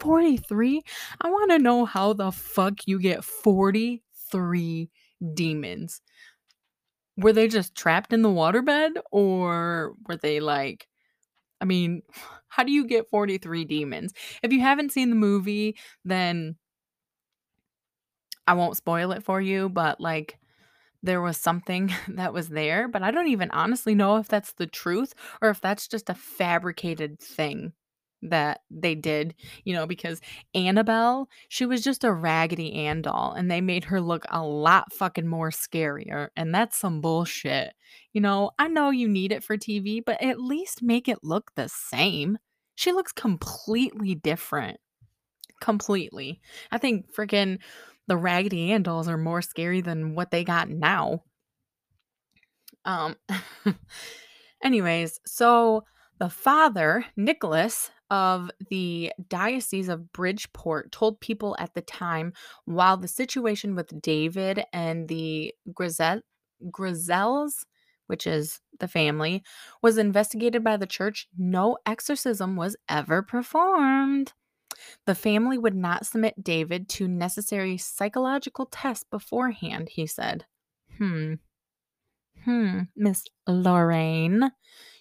43? 0.00 0.82
I 1.20 1.30
want 1.30 1.50
to 1.50 1.58
know 1.58 1.84
how 1.84 2.12
the 2.12 2.30
fuck 2.30 2.86
you 2.86 3.00
get 3.00 3.24
43 3.24 4.90
demons. 5.34 6.00
Were 7.16 7.32
they 7.32 7.48
just 7.48 7.74
trapped 7.74 8.12
in 8.12 8.22
the 8.22 8.28
waterbed 8.28 8.96
or 9.10 9.94
were 10.06 10.16
they 10.16 10.40
like 10.40 10.88
I 11.60 11.64
mean, 11.64 12.02
how 12.48 12.62
do 12.62 12.72
you 12.72 12.86
get 12.86 13.08
43 13.08 13.64
demons? 13.64 14.12
If 14.42 14.52
you 14.52 14.60
haven't 14.60 14.92
seen 14.92 15.10
the 15.10 15.16
movie, 15.16 15.76
then 16.04 16.56
I 18.46 18.54
won't 18.54 18.76
spoil 18.76 19.12
it 19.12 19.22
for 19.22 19.40
you, 19.40 19.68
but 19.68 20.00
like 20.00 20.38
there 21.02 21.20
was 21.20 21.36
something 21.36 21.92
that 22.08 22.32
was 22.32 22.48
there, 22.48 22.88
but 22.88 23.02
I 23.02 23.10
don't 23.10 23.28
even 23.28 23.50
honestly 23.50 23.94
know 23.94 24.16
if 24.16 24.28
that's 24.28 24.52
the 24.52 24.66
truth 24.66 25.14
or 25.42 25.50
if 25.50 25.60
that's 25.60 25.88
just 25.88 26.10
a 26.10 26.14
fabricated 26.14 27.20
thing 27.20 27.72
that 28.22 28.62
they 28.70 28.94
did, 28.94 29.34
you 29.64 29.74
know, 29.74 29.86
because 29.86 30.20
Annabelle, 30.54 31.28
she 31.48 31.66
was 31.66 31.82
just 31.82 32.04
a 32.04 32.12
Raggedy 32.12 32.72
Ann 32.72 33.02
doll 33.02 33.34
and 33.36 33.50
they 33.50 33.60
made 33.60 33.84
her 33.84 34.00
look 34.00 34.24
a 34.30 34.42
lot 34.42 34.92
fucking 34.94 35.26
more 35.26 35.50
scarier. 35.50 36.28
And 36.34 36.54
that's 36.54 36.78
some 36.78 37.02
bullshit. 37.02 37.74
You 38.14 38.22
know, 38.22 38.50
I 38.58 38.68
know 38.68 38.88
you 38.90 39.08
need 39.08 39.30
it 39.30 39.44
for 39.44 39.58
TV, 39.58 40.00
but 40.04 40.22
at 40.22 40.40
least 40.40 40.82
make 40.82 41.06
it 41.06 41.18
look 41.22 41.52
the 41.54 41.68
same. 41.68 42.38
She 42.76 42.92
looks 42.92 43.12
completely 43.12 44.14
different. 44.14 44.78
Completely. 45.60 46.40
I 46.72 46.78
think 46.78 47.12
freaking 47.14 47.58
the 48.06 48.16
Raggedy 48.16 48.72
Ann 48.72 48.82
dolls 48.82 49.08
are 49.08 49.18
more 49.18 49.42
scary 49.42 49.80
than 49.80 50.14
what 50.14 50.30
they 50.30 50.44
got 50.44 50.68
now. 50.68 51.22
Um 52.84 53.16
anyways, 54.64 55.20
so 55.26 55.84
the 56.18 56.30
father, 56.30 57.04
Nicholas, 57.16 57.90
of 58.10 58.50
the 58.70 59.10
Diocese 59.28 59.88
of 59.88 60.12
Bridgeport 60.12 60.92
told 60.92 61.20
people 61.20 61.56
at 61.58 61.74
the 61.74 61.80
time 61.80 62.32
while 62.64 62.96
the 62.96 63.08
situation 63.08 63.74
with 63.74 64.00
David 64.00 64.62
and 64.72 65.08
the 65.08 65.54
Grizel 65.72 66.20
Grizels, 66.70 67.64
which 68.06 68.26
is 68.26 68.60
the 68.78 68.88
family, 68.88 69.42
was 69.82 69.98
investigated 69.98 70.62
by 70.62 70.76
the 70.76 70.86
church, 70.86 71.28
no 71.36 71.78
exorcism 71.86 72.56
was 72.56 72.76
ever 72.88 73.22
performed. 73.22 74.32
The 75.06 75.14
family 75.14 75.58
would 75.58 75.74
not 75.74 76.06
submit 76.06 76.42
David 76.42 76.88
to 76.90 77.08
necessary 77.08 77.76
psychological 77.76 78.66
tests 78.66 79.04
beforehand, 79.10 79.88
he 79.90 80.06
said. 80.06 80.46
Hmm. 80.98 81.34
Hmm, 82.44 82.80
Miss 82.94 83.24
Lorraine, 83.46 84.50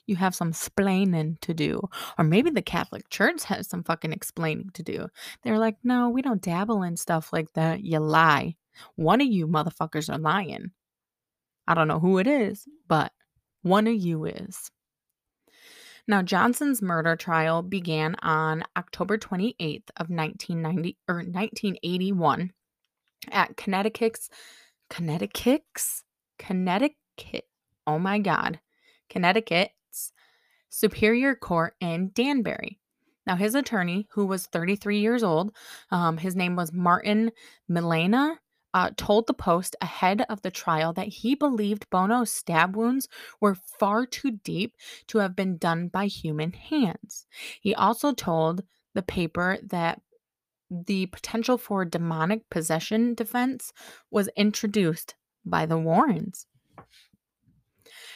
you 0.06 0.16
have 0.16 0.36
some 0.36 0.52
splaining 0.52 1.40
to 1.42 1.54
do. 1.54 1.82
Or 2.18 2.24
maybe 2.24 2.50
the 2.50 2.62
Catholic 2.62 3.10
Church 3.10 3.44
has 3.46 3.68
some 3.70 3.84
fucking 3.84 4.14
explaining 4.14 4.70
to 4.74 4.84
do. 4.84 5.08
They're 5.44 5.60
like, 5.60 5.78
no, 5.84 6.10
we 6.10 6.22
don't 6.22 6.42
dabble 6.42 6.84
in 6.84 6.98
stuff 6.98 7.34
like 7.34 7.52
that. 7.54 7.84
You 7.84 8.00
lie. 8.00 8.56
One 8.96 9.22
of 9.22 9.28
you 9.28 9.48
motherfuckers 9.48 10.14
are 10.14 10.20
lying. 10.20 10.72
I 11.68 11.74
don't 11.76 11.88
know 11.88 12.00
who 12.00 12.18
it 12.18 12.28
is, 12.28 12.66
but 12.88 13.12
one 13.62 13.88
of 13.88 13.96
you 13.96 14.26
is. 14.26 14.72
Now, 16.08 16.22
Johnson's 16.22 16.82
murder 16.82 17.16
trial 17.16 17.62
began 17.62 18.16
on 18.22 18.64
October 18.76 19.18
28th 19.18 19.90
of 19.98 20.10
1990 20.10 20.98
or 21.08 21.16
1981 21.16 22.52
at 23.32 23.56
Connecticut's 23.56 24.30
Connecticut's 24.90 26.04
Connecticut. 26.38 27.48
Oh 27.88 28.00
my 28.00 28.20
God. 28.20 28.60
Connecticut's 29.10 30.12
Superior 30.70 31.36
Court 31.36 31.76
in 31.80 32.12
Danbury. 32.14 32.80
Now, 33.26 33.36
his 33.36 33.56
attorney, 33.56 34.08
who 34.12 34.26
was 34.26 34.48
33 34.48 35.00
years 35.00 35.24
old, 35.24 35.56
um, 35.92 36.18
his 36.18 36.36
name 36.36 36.58
was 36.58 36.74
Martin 36.74 37.32
Milena, 37.70 38.38
uh, 38.74 38.92
told 38.98 39.28
the 39.28 39.34
Post 39.34 39.76
ahead 39.82 40.26
of 40.30 40.42
the 40.42 40.52
trial 40.52 40.94
that 40.94 41.08
he 41.08 41.36
believed 41.36 41.90
Bono's 41.90 42.32
stab 42.32 42.76
wounds 42.76 43.08
were 43.40 43.56
far 43.56 44.06
too 44.06 44.40
deep 44.44 44.76
to 45.08 45.20
have 45.20 45.36
been 45.36 45.58
done 45.58 45.88
by 45.88 46.08
human 46.08 46.54
hands. 46.54 47.26
He 47.62 47.76
also 47.76 48.14
told 48.14 48.64
the 48.94 49.04
paper 49.04 49.58
that 49.64 50.02
the 50.70 51.06
potential 51.08 51.58
for 51.58 51.86
demonic 51.86 52.50
possession 52.50 53.14
defense 53.14 53.74
was 54.10 54.30
introduced 54.36 55.16
by 55.46 55.66
the 55.66 55.78
Warrens. 55.78 56.48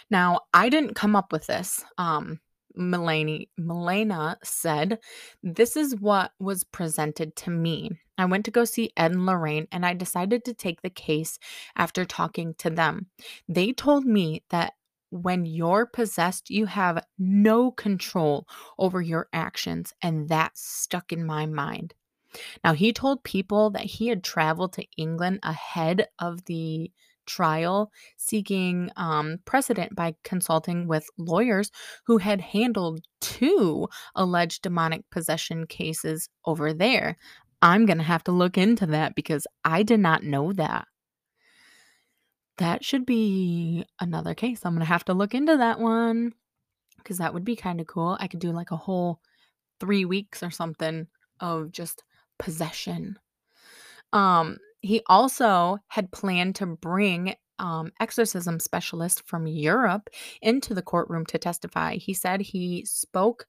Now, 0.10 0.42
I 0.54 0.70
didn't 0.70 0.96
come 0.96 1.16
up 1.16 1.32
with 1.32 1.48
this. 1.48 1.84
Um, 1.98 2.40
Melanie, 2.76 3.50
Milena 3.58 4.38
said, 4.44 5.00
This 5.44 5.76
is 5.76 6.00
what 6.00 6.32
was 6.40 6.64
presented 6.64 7.36
to 7.38 7.50
me. 7.50 7.92
I 8.18 8.26
went 8.26 8.46
to 8.46 8.52
go 8.52 8.66
see 8.66 8.92
Ed 8.98 9.12
and 9.12 9.26
Lorraine, 9.26 9.68
and 9.72 9.86
I 9.86 9.94
decided 9.94 10.44
to 10.46 10.54
take 10.54 10.82
the 10.82 10.90
case 10.90 11.40
after 11.76 12.06
talking 12.06 12.56
to 12.56 12.70
them. 12.70 13.08
They 13.48 13.74
told 13.74 14.06
me 14.06 14.44
that 14.50 14.74
when 15.10 15.46
you're 15.46 15.86
possessed, 15.86 16.50
you 16.50 16.66
have 16.66 17.06
no 17.18 17.72
control 17.72 18.48
over 18.78 19.02
your 19.02 19.28
actions, 19.32 19.94
and 20.02 20.30
that 20.30 20.58
stuck 20.58 21.14
in 21.14 21.26
my 21.26 21.46
mind. 21.46 21.94
Now, 22.64 22.74
he 22.74 22.92
told 22.92 23.24
people 23.24 23.70
that 23.72 23.86
he 23.86 24.08
had 24.08 24.24
traveled 24.24 24.74
to 24.74 24.86
England 24.98 25.40
ahead 25.44 26.08
of 26.20 26.44
the 26.46 26.92
trial, 27.26 27.92
seeking 28.16 28.90
um, 28.96 29.38
precedent 29.46 29.96
by 29.96 30.16
consulting 30.24 30.88
with 30.88 31.08
lawyers 31.18 31.72
who 32.06 32.18
had 32.18 32.42
handled 32.42 33.02
two 33.20 33.88
alleged 34.16 34.62
demonic 34.62 35.04
possession 35.12 35.68
cases 35.68 36.30
over 36.46 36.74
there. 36.74 37.18
I'm 37.62 37.86
going 37.86 37.98
to 37.98 38.04
have 38.04 38.24
to 38.26 38.32
look 38.32 38.58
into 38.58 38.86
that 38.88 39.16
because 39.16 39.48
I 39.64 39.84
did 39.84 40.00
not 40.00 40.24
know 40.24 40.54
that. 40.54 40.88
That 42.58 42.84
should 42.84 43.06
be 43.06 43.86
another 44.00 44.34
case. 44.34 44.62
I'm 44.64 44.74
going 44.74 44.80
to 44.80 44.86
have 44.86 45.06
to 45.06 45.14
look 45.14 45.36
into 45.36 45.58
that 45.58 45.80
one 45.80 46.34
because 46.98 47.20
that 47.20 47.34
would 47.34 47.46
be 47.46 47.56
kind 47.56 47.80
of 47.80 47.88
cool. 47.88 48.18
I 48.20 48.28
could 48.28 48.40
do 48.40 48.52
like 48.52 48.72
a 48.72 48.78
whole 48.78 49.20
three 49.80 50.06
weeks 50.06 50.42
or 50.44 50.52
something 50.52 51.08
of 51.40 51.72
just 51.72 52.04
possession. 52.40 53.18
Um, 54.14 54.58
he 54.82 55.02
also 55.08 55.78
had 55.88 56.12
planned 56.12 56.56
to 56.56 56.66
bring 56.66 57.36
um, 57.60 57.92
exorcism 58.00 58.60
specialist 58.60 59.24
from 59.26 59.48
Europe 59.48 60.10
into 60.42 60.74
the 60.74 60.82
courtroom 60.82 61.26
to 61.28 61.38
testify. 61.38 61.96
He 61.96 62.14
said 62.14 62.42
he 62.42 62.86
spoke 62.86 63.46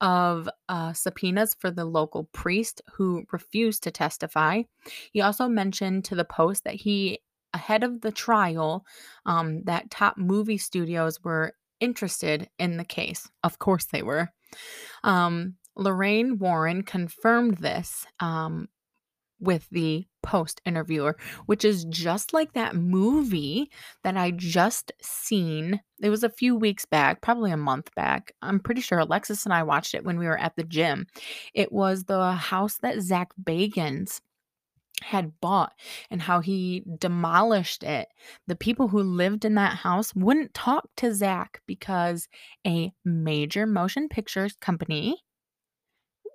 of 0.00 0.48
uh, 0.68 0.92
subpoenas 0.92 1.54
for 1.58 1.70
the 1.70 1.84
local 1.84 2.24
priest 2.32 2.82
who 2.92 3.24
refused 3.32 3.82
to 3.84 3.90
testify. 3.90 4.62
He 5.12 5.20
also 5.20 5.48
mentioned 5.48 6.04
to 6.06 6.14
the 6.14 6.24
Post 6.24 6.64
that 6.64 6.74
he, 6.74 7.20
ahead 7.52 7.84
of 7.84 8.00
the 8.00 8.12
trial, 8.12 8.84
um, 9.26 9.62
that 9.64 9.90
top 9.90 10.16
movie 10.18 10.58
studios 10.58 11.22
were 11.22 11.54
interested 11.80 12.48
in 12.58 12.76
the 12.76 12.84
case. 12.84 13.28
Of 13.42 13.58
course, 13.58 13.86
they 13.86 14.02
were. 14.02 14.30
Um, 15.02 15.56
Lorraine 15.76 16.38
Warren 16.38 16.82
confirmed 16.82 17.58
this 17.58 18.06
um, 18.20 18.68
with 19.40 19.68
the 19.70 20.06
Post 20.24 20.60
interviewer, 20.64 21.16
which 21.46 21.64
is 21.64 21.84
just 21.84 22.32
like 22.32 22.54
that 22.54 22.74
movie 22.74 23.70
that 24.02 24.16
I 24.16 24.30
just 24.30 24.90
seen. 25.02 25.80
It 26.00 26.08
was 26.08 26.24
a 26.24 26.30
few 26.30 26.56
weeks 26.56 26.84
back, 26.84 27.20
probably 27.20 27.52
a 27.52 27.56
month 27.56 27.94
back. 27.94 28.32
I'm 28.42 28.58
pretty 28.58 28.80
sure 28.80 28.98
Alexis 28.98 29.44
and 29.44 29.52
I 29.52 29.62
watched 29.62 29.94
it 29.94 30.04
when 30.04 30.18
we 30.18 30.26
were 30.26 30.38
at 30.38 30.56
the 30.56 30.64
gym. 30.64 31.06
It 31.52 31.70
was 31.72 32.04
the 32.04 32.32
house 32.32 32.78
that 32.78 33.00
Zak 33.00 33.28
Bagans 33.42 34.20
had 35.02 35.38
bought 35.40 35.72
and 36.10 36.22
how 36.22 36.40
he 36.40 36.82
demolished 36.98 37.82
it. 37.82 38.08
The 38.46 38.56
people 38.56 38.88
who 38.88 39.02
lived 39.02 39.44
in 39.44 39.54
that 39.56 39.76
house 39.76 40.14
wouldn't 40.14 40.54
talk 40.54 40.88
to 40.96 41.14
Zak 41.14 41.60
because 41.66 42.28
a 42.66 42.92
major 43.04 43.66
motion 43.66 44.08
pictures 44.08 44.56
company 44.60 45.22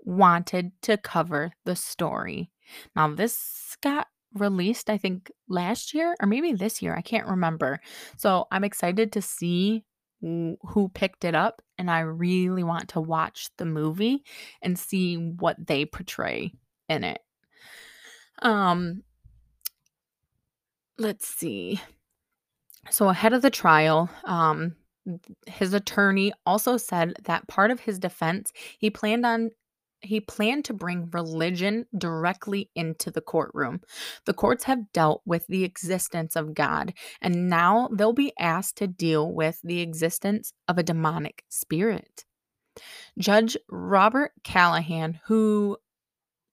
wanted 0.03 0.71
to 0.83 0.97
cover 0.97 1.51
the 1.65 1.75
story. 1.75 2.51
Now, 2.95 3.13
this 3.13 3.77
got 3.81 4.07
released, 4.33 4.89
I 4.89 4.97
think, 4.97 5.31
last 5.47 5.93
year 5.93 6.15
or 6.21 6.27
maybe 6.27 6.53
this 6.53 6.81
year. 6.81 6.95
I 6.95 7.01
can't 7.01 7.27
remember. 7.27 7.79
So 8.17 8.47
I'm 8.51 8.63
excited 8.63 9.11
to 9.13 9.21
see 9.21 9.85
who 10.21 10.91
picked 10.93 11.23
it 11.23 11.35
up. 11.35 11.61
And 11.77 11.89
I 11.89 11.99
really 12.01 12.63
want 12.63 12.89
to 12.89 13.01
watch 13.01 13.49
the 13.57 13.65
movie 13.65 14.23
and 14.61 14.77
see 14.77 15.15
what 15.15 15.55
they 15.65 15.85
portray 15.85 16.51
in 16.89 17.03
it. 17.03 17.21
Um, 18.41 19.03
let's 20.97 21.27
see. 21.27 21.81
So 22.89 23.09
ahead 23.09 23.33
of 23.33 23.41
the 23.41 23.49
trial, 23.49 24.09
um, 24.25 24.75
his 25.47 25.73
attorney 25.73 26.33
also 26.45 26.77
said 26.77 27.13
that 27.23 27.47
part 27.47 27.71
of 27.71 27.79
his 27.79 27.99
defense 27.99 28.51
he 28.77 28.89
planned 28.89 29.25
on 29.25 29.51
he 30.01 30.19
planned 30.19 30.65
to 30.65 30.73
bring 30.73 31.09
religion 31.11 31.85
directly 31.97 32.69
into 32.75 33.11
the 33.11 33.21
courtroom. 33.21 33.81
The 34.25 34.33
courts 34.33 34.65
have 34.65 34.91
dealt 34.93 35.21
with 35.25 35.45
the 35.47 35.63
existence 35.63 36.35
of 36.35 36.53
God, 36.53 36.93
and 37.21 37.49
now 37.49 37.89
they'll 37.91 38.13
be 38.13 38.33
asked 38.39 38.77
to 38.77 38.87
deal 38.87 39.31
with 39.31 39.59
the 39.63 39.81
existence 39.81 40.53
of 40.67 40.77
a 40.77 40.83
demonic 40.83 41.43
spirit. 41.49 42.25
Judge 43.17 43.57
Robert 43.69 44.31
Callahan, 44.43 45.19
who 45.25 45.77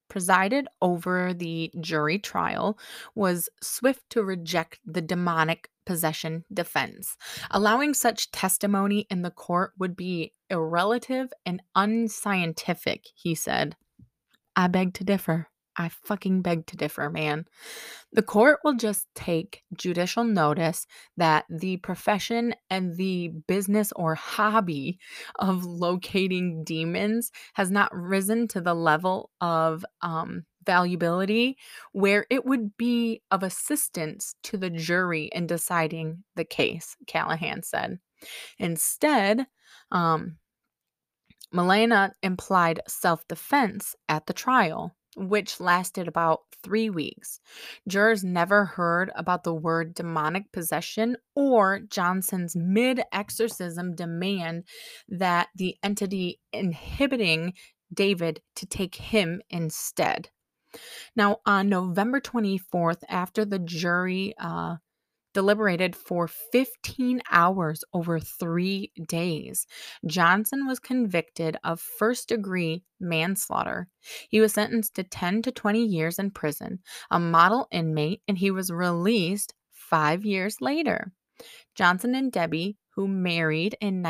presided 0.09 0.69
over 0.81 1.35
the 1.35 1.71
jury 1.81 2.19
trial, 2.19 2.79
was 3.15 3.49
swift 3.63 4.09
to 4.11 4.23
reject 4.23 4.79
the 4.85 5.03
demonic 5.03 5.69
possession 5.85 6.45
defense. 6.53 7.17
Allowing 7.51 7.95
such 7.95 8.31
testimony 8.31 9.07
in 9.11 9.23
the 9.23 9.31
court 9.31 9.73
would 9.79 9.97
be 9.97 10.33
irrelative 10.51 11.31
and 11.45 11.63
unscientific, 11.75 13.05
he 13.15 13.35
said. 13.35 13.77
I 14.55 14.69
beg 14.69 14.95
to 14.95 15.05
differ. 15.05 15.49
I 15.77 15.91
fucking 15.91 16.41
beg 16.43 16.67
to 16.67 16.77
differ, 16.77 17.11
man. 17.11 17.45
The 18.13 18.23
court 18.23 18.61
will 18.65 18.75
just 18.75 19.07
take 19.15 19.63
judicial 19.77 20.25
notice 20.25 20.87
that 21.19 21.45
the 21.51 21.77
profession 21.79 22.55
and 22.71 22.97
the 22.97 23.29
business 23.47 23.93
or 23.95 24.15
hobby 24.15 24.99
of 25.39 25.65
locating 25.65 26.65
demons 26.65 27.31
has 27.55 27.71
not 27.71 27.95
risen 27.95 28.49
to 28.49 28.61
the 28.61 28.75
level 28.75 29.31
of 29.41 29.85
um, 30.01 30.47
valuability 30.65 31.57
where 31.93 32.27
it 32.31 32.47
would 32.47 32.77
be 32.77 33.23
of 33.31 33.43
assistance 33.43 34.35
to 34.45 34.57
the 34.57 34.71
jury 34.71 35.31
in 35.33 35.47
deciding 35.47 36.25
the 36.37 36.45
case, 36.45 36.97
Callahan 37.07 37.63
said. 37.63 37.99
Instead, 38.59 39.47
um, 39.91 40.39
Milena 41.53 42.13
implied 42.23 42.81
self 42.89 43.27
defense 43.29 43.95
at 44.09 44.27
the 44.27 44.33
trial 44.33 44.97
which 45.17 45.61
lasted 45.61 46.07
about 46.07 46.41
three 46.63 46.91
weeks. 46.91 47.41
Jurors 47.89 48.23
never 48.23 48.65
heard 48.65 49.11
about 49.17 49.45
the 49.45 49.55
word 49.55 49.95
demonic 49.95 50.53
possession 50.53 51.17
or 51.35 51.81
Johnson's 51.81 52.55
mid 52.55 53.03
exorcism 53.13 53.95
demand 53.95 54.65
that 55.09 55.49
the 55.57 55.77
entity 55.83 56.41
inhibiting 56.53 57.55
David 57.93 58.43
to 58.57 58.67
take 58.67 58.97
him 58.97 59.41
instead. 59.49 60.29
Now, 61.15 61.39
on 61.47 61.71
November 61.71 62.21
24th, 62.21 63.03
after 63.09 63.47
the 63.47 63.59
jury 63.59 64.35
uh, 64.39 64.77
deliberated 65.37 65.95
for 65.95 66.27
15 66.27 67.21
hours 67.31 67.85
over 67.93 68.19
three 68.19 68.91
days. 69.07 69.67
Johnson 70.07 70.67
was 70.67 70.79
convicted 70.79 71.59
of 71.63 71.79
first 71.79 72.31
degree 72.31 72.83
manslaughter. 72.99 73.87
He 74.31 74.41
was 74.41 74.55
sentenced 74.55 74.95
to 74.95 75.03
10 75.03 75.43
to 75.43 75.53
20 75.53 75.85
years 75.85 76.19
in 76.19 76.31
prison, 76.31 76.79
a 77.11 77.21
model 77.21 77.69
inmate, 77.71 78.23
and 78.27 78.39
he 78.39 78.51
was 78.51 78.71
released 78.71 79.53
five 79.73 80.25
years 80.25 80.63
later. 80.63 81.13
Johnson 81.75 82.15
and 82.15 82.33
Debbie, 82.33 82.79
who 82.95 83.07
married 83.07 83.77
in 83.83 84.01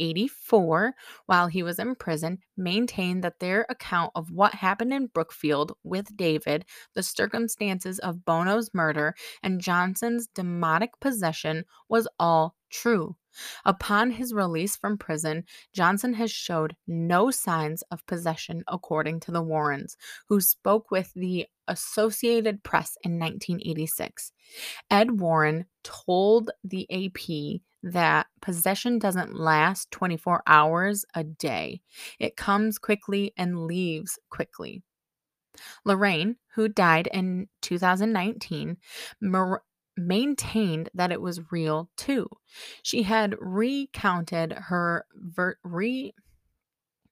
1984 0.00 0.94
while 1.26 1.46
he 1.46 1.62
was 1.62 1.78
in 1.78 1.94
prison, 1.94 2.38
maintained 2.56 3.22
that 3.24 3.38
their 3.40 3.66
account 3.68 4.12
of 4.14 4.30
what 4.30 4.54
happened 4.54 4.92
in 4.92 5.06
Brookfield 5.06 5.72
with 5.82 6.16
David, 6.16 6.64
the 6.94 7.02
circumstances 7.02 7.98
of 7.98 8.24
Bono's 8.24 8.70
murder, 8.74 9.14
and 9.42 9.60
Johnson's 9.60 10.26
demonic 10.26 10.98
possession 11.00 11.64
was 11.88 12.08
all 12.18 12.56
true. 12.70 13.16
Upon 13.64 14.12
his 14.12 14.32
release 14.32 14.76
from 14.76 14.96
prison, 14.96 15.44
Johnson 15.72 16.14
has 16.14 16.30
showed 16.30 16.76
no 16.86 17.30
signs 17.30 17.82
of 17.90 18.06
possession, 18.06 18.62
according 18.68 19.20
to 19.20 19.32
the 19.32 19.42
Warrens, 19.42 19.96
who 20.28 20.40
spoke 20.40 20.90
with 20.90 21.12
the 21.14 21.46
Associated 21.66 22.62
Press 22.62 22.96
in 23.02 23.18
1986. 23.18 24.32
Ed 24.90 25.20
Warren 25.20 25.66
told 25.82 26.50
the 26.62 26.86
AP 26.90 27.60
that 27.84 28.26
possession 28.40 28.98
doesn't 28.98 29.34
last 29.38 29.90
24 29.90 30.42
hours 30.46 31.04
a 31.14 31.24
day, 31.24 31.80
it 32.18 32.36
comes 32.36 32.78
quickly 32.78 33.32
and 33.36 33.66
leaves 33.66 34.18
quickly. 34.30 34.82
Lorraine, 35.84 36.36
who 36.54 36.68
died 36.68 37.08
in 37.12 37.48
2019, 37.62 38.76
mar- 39.20 39.62
maintained 39.96 40.88
that 40.94 41.12
it 41.12 41.20
was 41.20 41.52
real 41.52 41.88
too. 41.96 42.28
She 42.82 43.02
had 43.04 43.36
recounted 43.38 44.52
her 44.52 45.06
ver- 45.14 45.58
re 45.62 46.12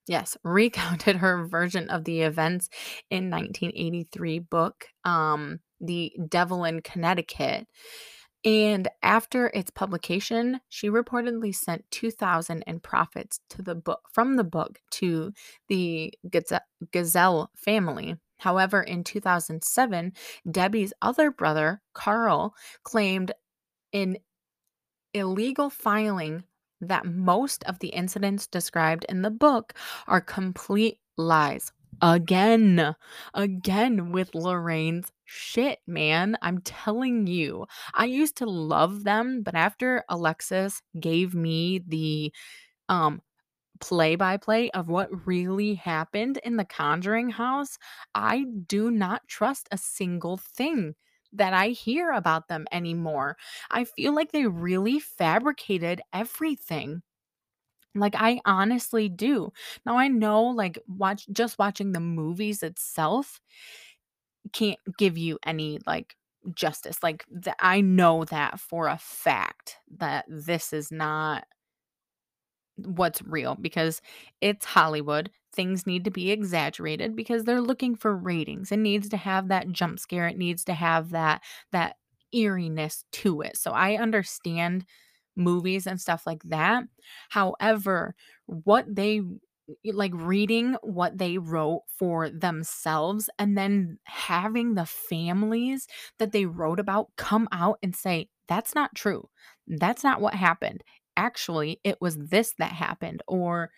yes, 0.09 0.37
recounted 0.45 1.17
her 1.17 1.47
version 1.47 1.89
of 1.91 2.05
the 2.05 2.23
events 2.23 2.69
in 3.11 3.31
1983 3.31 4.39
book 4.41 4.87
um 5.05 5.61
The 5.81 6.13
Devil 6.29 6.65
in 6.65 6.81
Connecticut. 6.83 7.67
And 8.45 8.89
after 9.03 9.49
its 9.49 9.71
publication, 9.71 10.61
she 10.69 10.89
reportedly 10.89 11.55
sent 11.55 11.89
2000 11.93 12.63
in 12.67 12.81
profits 12.81 13.39
to 13.51 13.63
the 13.63 13.77
book 13.77 14.09
from 14.13 14.35
the 14.37 14.45
book 14.45 14.81
to 14.93 15.33
the 15.69 16.13
Gazelle 16.91 17.51
family. 17.55 18.17
However, 18.39 18.83
in 18.83 19.05
2007, 19.05 20.13
Debbie's 20.51 20.93
other 21.01 21.31
brother, 21.31 21.81
Carl, 21.95 22.55
claimed 22.83 23.31
in 23.93 24.19
illegal 25.15 25.71
filing 25.71 26.43
that 26.81 27.07
most 27.07 27.63
of 27.65 27.79
the 27.79 27.91
incidents 27.91 28.49
described 28.49 29.07
in 29.09 29.23
the 29.23 29.31
book 29.31 29.75
are 30.09 30.21
complete 30.21 30.99
lies. 31.17 31.71
Again, 32.01 32.97
again 33.33 34.11
with 34.11 34.35
Lorraine's 34.35 35.13
shit, 35.25 35.79
man. 35.87 36.37
I'm 36.43 36.61
telling 36.63 37.27
you. 37.29 37.67
I 37.95 38.07
used 38.07 38.37
to 38.39 38.47
love 38.47 39.05
them, 39.05 39.43
but 39.43 39.55
after 39.55 40.05
Alexis 40.09 40.83
gave 40.99 41.35
me 41.35 41.81
the 41.87 42.33
um 42.89 43.23
play 43.81 44.17
by 44.17 44.37
play 44.39 44.71
of 44.73 44.89
what 44.89 45.27
really 45.27 45.75
happened 45.75 46.39
in 46.45 46.57
the 46.57 46.65
Conjuring 46.67 47.31
house, 47.31 47.79
I 48.15 48.47
do 48.69 48.91
not 48.91 49.29
trust 49.29 49.69
a 49.73 49.79
single 49.79 50.39
thing 50.39 50.95
that 51.33 51.55
I 51.55 51.69
hear 51.71 52.13
about 52.13 52.49
them 52.49 52.67
anymore. 52.73 53.37
I 53.71 53.85
feel 53.85 54.15
like 54.15 54.33
they 54.33 54.47
really 54.47 55.01
fabricated 55.01 56.03
everything. 56.13 57.03
Like 57.95 58.15
I 58.17 58.41
honestly 58.45 59.09
do. 59.09 59.53
Now 59.85 59.99
I 59.99 60.09
know 60.09 60.45
like 60.45 60.79
watch 60.89 61.27
just 61.33 61.59
watching 61.59 61.93
the 61.93 62.01
movies 62.01 62.63
itself 62.63 63.41
can't 64.53 64.79
give 64.99 65.17
you 65.17 65.39
any 65.45 65.79
like 65.87 66.17
justice. 66.55 67.03
Like 67.03 67.25
th- 67.43 67.57
I 67.61 67.81
know 67.81 68.25
that 68.27 68.59
for 68.61 68.89
a 68.89 68.99
fact 68.99 69.77
that 69.99 70.25
this 70.29 70.73
is 70.73 70.91
not 70.91 71.45
what's 72.77 73.23
real 73.23 73.55
because 73.61 74.01
it's 74.41 74.65
Hollywood. 74.65 75.31
Things 75.55 75.87
need 75.87 76.05
to 76.05 76.11
be 76.11 76.31
exaggerated 76.31 77.15
because 77.15 77.45
they're 77.45 77.61
looking 77.61 77.95
for 77.95 78.17
ratings. 78.17 78.73
It 78.73 78.79
needs 78.79 79.09
to 79.11 79.17
have 79.19 79.49
that 79.49 79.71
jump 79.71 79.99
scare. 79.99 80.27
It 80.27 80.39
needs 80.39 80.65
to 80.65 80.75
have 80.75 81.11
that 81.11 81.43
that 81.73 81.97
eeriness 82.35 83.05
to 83.13 83.43
it. 83.43 83.59
So 83.59 83.73
I 83.73 83.97
understand 83.97 84.87
movies 85.37 85.87
and 85.87 86.01
stuff 86.01 86.27
like 86.27 86.43
that. 86.45 86.85
However, 87.31 88.15
what 88.47 88.85
they 88.95 89.23
like 89.85 90.13
reading 90.15 90.77
what 90.83 91.17
they 91.19 91.39
wrote 91.39 91.83
for 91.87 92.29
themselves 92.29 93.31
and 93.39 93.57
then 93.57 93.99
having 94.05 94.75
the 94.75 94.85
families 94.85 95.87
that 96.19 96.33
they 96.33 96.45
wrote 96.47 96.81
about 96.81 97.09
come 97.17 97.49
out 97.53 97.79
and 97.83 97.95
say 97.95 98.29
that's 98.49 98.75
not 98.75 98.95
true. 98.95 99.29
That's 99.67 100.05
not 100.05 100.21
what 100.21 100.35
happened 100.35 100.83
actually 101.15 101.79
it 101.85 102.01
was 102.01 102.17
this 102.17 102.55
that 102.59 102.73
happened 102.73 103.23
or 103.29 103.71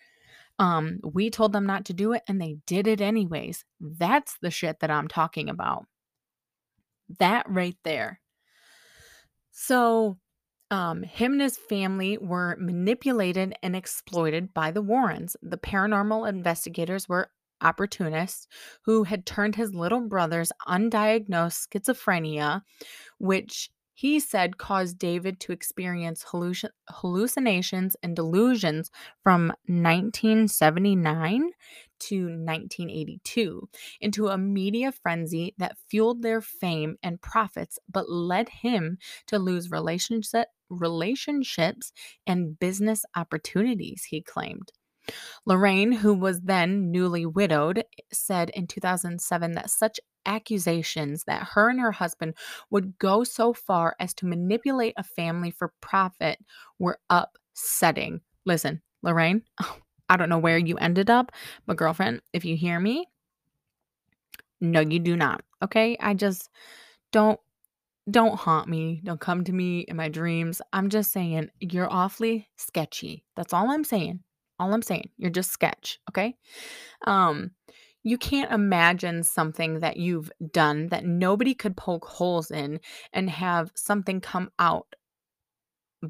um 0.59 0.99
we 1.03 1.29
told 1.29 1.53
them 1.53 1.65
not 1.65 1.85
to 1.85 1.93
do 1.93 2.13
it 2.13 2.23
and 2.27 2.41
they 2.41 2.57
did 2.65 2.87
it 2.87 3.01
anyways 3.01 3.65
that's 3.79 4.37
the 4.41 4.51
shit 4.51 4.79
that 4.79 4.91
i'm 4.91 5.07
talking 5.07 5.49
about 5.49 5.85
that 7.19 7.45
right 7.49 7.77
there 7.83 8.19
so 9.51 10.17
um 10.71 11.03
him 11.03 11.33
and 11.33 11.41
his 11.41 11.57
family 11.57 12.17
were 12.17 12.55
manipulated 12.59 13.53
and 13.61 13.75
exploited 13.75 14.53
by 14.53 14.71
the 14.71 14.81
warrens. 14.81 15.35
The 15.41 15.57
paranormal 15.57 16.27
investigators 16.27 17.07
were 17.07 17.29
opportunists 17.61 18.47
who 18.83 19.03
had 19.03 19.25
turned 19.25 19.55
his 19.55 19.73
little 19.73 20.01
brother's 20.01 20.51
undiagnosed 20.67 21.67
schizophrenia 21.69 22.61
which 23.17 23.69
he 23.95 24.19
said 24.19 24.57
caused 24.57 24.99
David 24.99 25.39
to 25.39 25.53
experience 25.53 26.25
hallucin- 26.25 26.69
hallucinations 26.89 27.95
and 28.03 28.15
delusions 28.15 28.91
from 29.23 29.53
1979 29.67 31.49
to 31.97 32.25
1982 32.25 33.69
into 34.01 34.27
a 34.27 34.37
media 34.37 34.91
frenzy 34.91 35.55
that 35.57 35.77
fueled 35.89 36.21
their 36.21 36.41
fame 36.41 36.97
and 37.01 37.21
profits 37.21 37.79
but 37.89 38.09
led 38.09 38.49
him 38.49 38.97
to 39.27 39.39
lose 39.39 39.71
relationship 39.71 40.49
relationships 40.69 41.93
and 42.27 42.59
business 42.59 43.05
opportunities 43.15 44.03
he 44.09 44.21
claimed. 44.21 44.71
Lorraine, 45.45 45.91
who 45.91 46.13
was 46.13 46.41
then 46.41 46.91
newly 46.91 47.25
widowed, 47.25 47.83
said 48.11 48.49
in 48.51 48.67
2007 48.67 49.51
that 49.51 49.69
such 49.69 49.99
accusations 50.25 51.23
that 51.25 51.43
her 51.53 51.69
and 51.69 51.79
her 51.79 51.91
husband 51.91 52.35
would 52.69 52.97
go 52.99 53.23
so 53.23 53.53
far 53.53 53.95
as 53.99 54.13
to 54.15 54.25
manipulate 54.25 54.93
a 54.97 55.03
family 55.03 55.51
for 55.51 55.73
profit 55.81 56.39
were 56.79 56.99
upsetting. 57.09 58.21
Listen, 58.45 58.81
Lorraine, 59.03 59.43
I 60.09 60.17
don't 60.17 60.29
know 60.29 60.37
where 60.39 60.57
you 60.57 60.77
ended 60.77 61.09
up, 61.09 61.31
but 61.65 61.77
girlfriend, 61.77 62.21
if 62.33 62.45
you 62.45 62.55
hear 62.55 62.79
me, 62.79 63.07
no, 64.61 64.79
you 64.79 64.99
do 64.99 65.15
not. 65.15 65.43
Okay? 65.63 65.97
I 65.99 66.13
just 66.13 66.49
don't 67.11 67.39
don't 68.11 68.35
haunt 68.35 68.69
me. 68.69 69.01
Don't 69.03 69.19
come 69.19 69.43
to 69.43 69.51
me 69.51 69.79
in 69.79 69.95
my 69.97 70.09
dreams. 70.09 70.61
I'm 70.71 70.89
just 70.89 71.11
saying 71.11 71.49
you're 71.59 71.91
awfully 71.91 72.47
sketchy. 72.55 73.25
That's 73.35 73.51
all 73.51 73.71
I'm 73.71 73.83
saying. 73.83 74.19
All 74.59 74.73
I'm 74.73 74.83
saying. 74.83 75.09
You're 75.17 75.31
just 75.31 75.51
sketch, 75.51 75.99
okay? 76.09 76.35
Um 77.07 77.51
you 78.05 78.19
can't 78.19 78.51
imagine 78.51 79.23
something 79.23 79.79
that 79.79 79.97
you've 79.97 80.31
done 80.51 80.89
that 80.89 81.03
nobody 81.03 81.55
could 81.55 81.75
poke 81.75 82.05
holes 82.05 82.51
in 82.51 82.79
and 83.11 83.31
have 83.31 83.71
something 83.73 84.21
come 84.21 84.51
out 84.59 84.95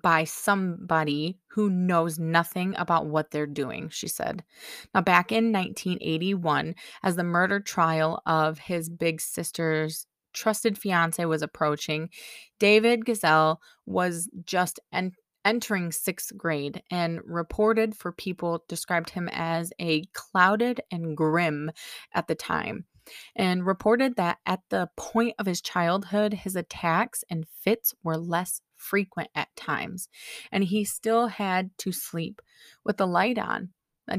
by 0.02 0.26
somebody 0.26 1.40
who 1.48 1.70
knows 1.70 2.20
nothing 2.20 2.76
about 2.76 3.06
what 3.06 3.32
they're 3.32 3.48
doing, 3.48 3.88
she 3.88 4.10
said. 4.10 4.44
Now, 4.94 5.02
back 5.02 5.32
in 5.32 5.54
1981, 5.54 6.76
as 7.02 7.16
the 7.16 7.24
murder 7.24 7.62
trial 7.62 8.22
of 8.26 8.60
his 8.60 8.90
big 8.90 9.22
sister's 9.22 10.06
trusted 10.34 10.78
fiance 10.78 11.24
was 11.24 11.42
approaching, 11.42 12.10
David 12.60 13.06
Gazelle 13.06 13.62
was 13.86 14.30
just 14.44 14.82
en- 14.92 15.14
entering 15.46 15.92
sixth 15.92 16.36
grade 16.36 16.82
and 16.92 17.22
reported 17.24 17.96
for 17.96 18.12
people 18.12 18.64
described 18.68 19.12
him 19.12 19.30
as 19.32 19.72
a 19.80 20.04
clouded 20.14 20.82
and 20.92 21.16
grim 21.16 21.72
at 22.14 22.28
the 22.28 22.36
time 22.36 22.86
and 23.36 23.66
reported 23.66 24.16
that 24.16 24.40
at 24.46 24.62
the 24.70 24.90
point 24.98 25.36
of 25.40 25.46
his 25.46 25.62
childhood, 25.62 26.34
his 26.34 26.56
attacks 26.56 27.24
and 27.30 27.48
fits 27.48 27.94
were 28.04 28.18
less 28.18 28.62
frequent 28.76 29.30
at 29.36 29.56
times, 29.56 30.10
and 30.52 30.64
he 30.64 30.84
still 30.84 31.28
had 31.28 31.70
to 31.78 31.92
sleep 31.92 32.42
with 32.84 32.98
the 32.98 33.08
light 33.08 33.38
on. 33.38 33.70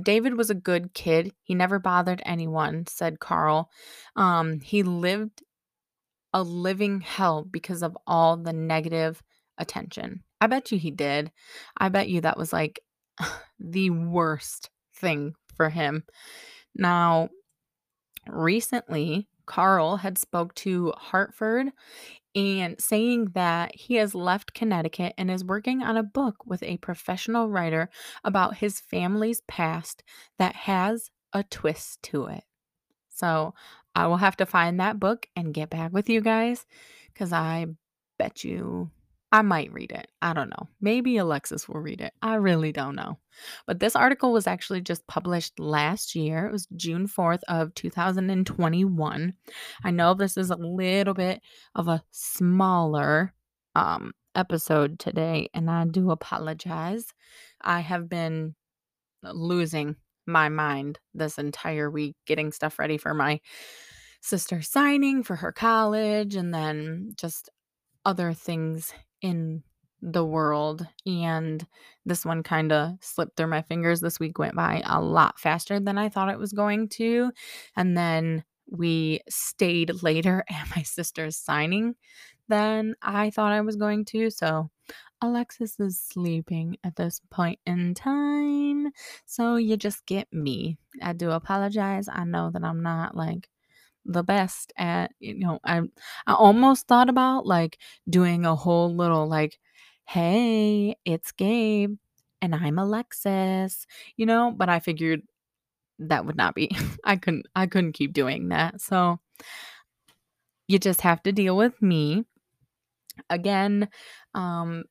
David 0.03 0.37
was 0.37 0.51
a 0.51 0.55
good 0.55 0.95
kid. 0.95 1.33
He 1.43 1.55
never 1.55 1.79
bothered 1.79 2.21
anyone, 2.25 2.87
said 2.89 3.21
Carl. 3.21 3.71
Um, 4.17 4.61
he 4.61 4.83
lived 4.83 5.43
a 6.33 6.43
living 6.43 7.01
hell 7.01 7.47
because 7.49 7.83
of 7.83 7.97
all 8.07 8.37
the 8.37 8.53
negative 8.53 9.23
attention. 9.59 10.23
I 10.41 10.47
bet 10.47 10.73
you 10.73 10.79
he 10.79 10.91
did. 10.91 11.31
I 11.77 11.89
bet 11.89 12.09
you 12.09 12.21
that 12.23 12.39
was 12.39 12.53
like 12.53 12.81
the 13.59 13.91
worst 13.91 14.71
thing 14.95 15.35
for 15.55 15.71
him. 15.71 16.05
Now, 16.75 17.31
recently, 18.29 19.29
Carl 19.47 19.99
had 19.99 20.19
spoke 20.19 20.55
to 20.57 20.93
Hartford 20.97 21.69
and 22.35 22.79
saying 22.81 23.31
that 23.35 23.75
he 23.75 23.95
has 23.95 24.15
left 24.15 24.53
Connecticut 24.53 25.15
and 25.17 25.31
is 25.31 25.45
working 25.45 25.83
on 25.83 25.97
a 25.97 26.03
book 26.03 26.45
with 26.45 26.63
a 26.63 26.77
professional 26.79 27.49
writer 27.49 27.89
about 28.25 28.59
his 28.59 28.81
family's 28.81 29.41
past 29.49 30.03
that 30.39 30.55
has 30.55 31.11
a 31.33 31.45
twist 31.45 32.03
to 32.03 32.27
it. 32.27 32.45
So, 33.09 33.55
I 33.95 34.07
will 34.09 34.19
have 34.19 34.37
to 34.37 34.47
find 34.47 34.79
that 34.79 35.01
book 35.01 35.27
and 35.35 35.55
get 35.55 35.71
back 35.71 35.91
with 35.91 36.11
you 36.11 36.21
guys 36.21 36.67
cuz 37.15 37.33
I 37.33 37.67
bet 38.19 38.45
you 38.45 38.91
I 39.33 39.43
might 39.43 39.73
read 39.73 39.93
it. 39.93 40.09
I 40.23 40.33
don't 40.33 40.51
know. 40.51 40.69
Maybe 40.81 41.17
Alexis 41.17 41.69
will 41.69 41.81
read 41.81 42.01
it. 42.01 42.13
I 42.23 42.37
really 42.37 42.73
don't 42.73 42.95
know. 42.95 43.19
But 43.67 43.81
this 43.81 43.97
article 43.97 44.33
was 44.33 44.47
actually 44.47 44.81
just 44.81 45.07
published 45.07 45.59
last 45.59 46.15
year. 46.15 46.47
It 46.47 46.53
was 46.53 46.69
June 46.77 47.09
4th 47.09 47.43
of 47.49 47.75
2021. 47.75 49.35
I 49.85 49.91
know 49.91 50.15
this 50.15 50.37
is 50.37 50.51
a 50.51 50.57
little 50.57 51.15
bit 51.15 51.41
of 51.75 51.89
a 51.89 52.03
smaller 52.13 53.33
um 53.75 54.13
episode 54.35 54.99
today 54.99 55.49
and 55.55 55.71
I 55.71 55.87
do 55.87 56.11
apologize. 56.11 57.07
I 57.61 57.81
have 57.81 58.09
been 58.09 58.55
losing 59.23 59.97
my 60.27 60.49
mind 60.49 60.99
this 61.15 61.39
entire 61.39 61.91
week 61.91 62.17
getting 62.27 62.53
stuff 62.53 62.79
ready 62.79 62.99
for 62.99 63.15
my 63.15 63.41
sister 64.21 64.61
signing 64.61 65.23
for 65.23 65.37
her 65.37 65.53
college 65.53 66.37
and 66.37 66.53
then 66.53 67.13
just 67.17 67.49
other 68.05 68.33
things 68.33 68.93
in 69.27 69.63
the 70.03 70.25
world 70.25 70.87
and 71.05 71.67
this 72.05 72.25
one 72.25 72.43
kind 72.43 72.71
of 72.71 72.93
slipped 73.01 73.37
through 73.37 73.49
my 73.49 73.63
fingers. 73.63 74.01
This 74.01 74.21
week 74.21 74.39
went 74.39 74.55
by 74.55 74.83
a 74.85 75.01
lot 75.01 75.41
faster 75.41 75.81
than 75.81 75.99
i 75.99 76.09
thought 76.09 76.29
it 76.29 76.39
was 76.39 76.53
going 76.53 76.89
to 76.89 77.33
and 77.77 77.97
then 77.97 78.45
we 78.71 79.21
stayed 79.29 80.03
later 80.03 80.45
at 80.51 80.77
my 80.77 80.83
sister's 80.83 81.37
signing 81.37 81.95
than 82.49 82.95
i 83.03 83.31
thought 83.31 83.53
i 83.53 83.61
was 83.61 83.77
going 83.77 84.05
to 84.05 84.31
so 84.31 84.71
alexis 85.23 85.81
is 85.81 86.01
sleeping 86.01 86.77
at 86.85 86.95
this 86.97 87.21
point 87.31 87.59
in 87.67 87.95
time 87.95 88.91
so 89.25 89.57
you 89.57 89.77
just 89.77 90.07
get 90.07 90.33
me. 90.33 90.79
I 91.03 91.13
do 91.13 91.31
apologize. 91.31 92.09
I 92.09 92.25
know 92.25 92.51
that 92.51 92.65
i'm 92.65 92.83
not 92.83 93.17
like 93.17 93.49
the 94.07 94.23
best 94.23 94.73
at 94.79 95.13
you 95.21 95.39
know 95.39 95.59
i 95.65 95.81
i 96.27 96.33
almost 96.35 96.87
thought 96.87 97.09
about 97.09 97.47
like 97.47 97.79
doing 98.09 98.47
a 98.47 98.55
whole 98.55 98.95
little 98.95 99.27
like 99.29 99.59
hey 100.07 100.97
it's 101.05 101.33
gabe 101.33 101.97
and 102.43 102.55
i'm 102.55 102.79
alexis 102.79 103.87
you 104.17 104.27
know 104.27 104.53
but 104.57 104.69
i 104.69 104.79
figured 104.81 105.23
that 105.99 106.27
would 106.27 106.37
not 106.37 106.55
be 106.55 106.71
I 107.05 107.17
couldn't 107.17 107.47
I 107.55 107.67
couldn't 107.67 107.93
keep 107.93 108.13
doing 108.13 108.49
that. 108.51 108.81
So 108.81 109.19
you 110.69 110.79
just 110.79 111.01
have 111.03 111.23
to 111.25 111.33
deal 111.33 111.57
with 111.57 111.81
me. 111.83 112.25
Again, 113.31 113.89
um 114.35 114.85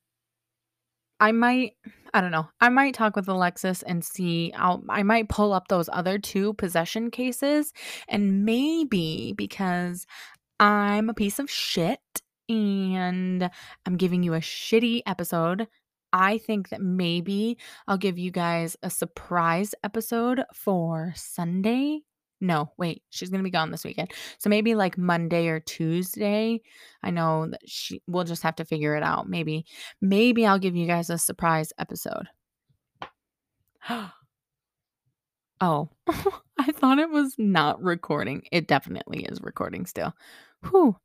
I 1.19 1.31
might 1.31 1.73
I 2.13 2.21
don't 2.21 2.31
know. 2.31 2.47
I 2.61 2.69
might 2.69 2.93
talk 2.93 3.15
with 3.15 3.27
Alexis 3.27 3.83
and 3.83 4.03
see 4.03 4.53
I'll 4.55 4.83
I 4.89 5.03
might 5.03 5.29
pull 5.29 5.53
up 5.53 5.67
those 5.67 5.89
other 5.91 6.17
2 6.17 6.53
possession 6.53 7.11
cases 7.11 7.73
and 8.07 8.45
maybe 8.45 9.33
because 9.35 10.05
I'm 10.59 11.09
a 11.09 11.13
piece 11.13 11.39
of 11.39 11.49
shit 11.49 11.99
and 12.47 13.49
I'm 13.85 13.97
giving 13.97 14.23
you 14.23 14.33
a 14.33 14.39
shitty 14.39 15.01
episode, 15.05 15.67
I 16.13 16.37
think 16.37 16.69
that 16.69 16.81
maybe 16.81 17.57
I'll 17.87 17.97
give 17.97 18.17
you 18.17 18.31
guys 18.31 18.77
a 18.83 18.89
surprise 18.89 19.75
episode 19.83 20.43
for 20.53 21.11
Sunday. 21.15 22.01
No, 22.45 22.71
wait, 22.77 23.03
she's 23.09 23.29
gonna 23.29 23.43
be 23.43 23.49
gone 23.49 23.71
this 23.71 23.83
weekend. 23.83 24.11
So 24.37 24.49
maybe 24.49 24.75
like 24.75 24.97
Monday 24.97 25.47
or 25.47 25.59
Tuesday. 25.59 26.61
I 27.03 27.11
know 27.11 27.47
that 27.49 27.61
she 27.67 28.01
we'll 28.07 28.23
just 28.23 28.43
have 28.43 28.55
to 28.57 28.65
figure 28.65 28.95
it 28.95 29.03
out. 29.03 29.27
Maybe 29.29 29.65
maybe 30.01 30.45
I'll 30.45 30.59
give 30.59 30.75
you 30.75 30.85
guys 30.87 31.09
a 31.09 31.17
surprise 31.17 31.71
episode. 31.79 32.27
Oh, 35.61 35.89
I 36.57 36.71
thought 36.71 36.99
it 36.99 37.09
was 37.09 37.35
not 37.37 37.81
recording. 37.81 38.43
It 38.51 38.67
definitely 38.67 39.23
is 39.25 39.41
recording 39.41 39.85
still. 39.85 40.13
Whew. 40.69 40.97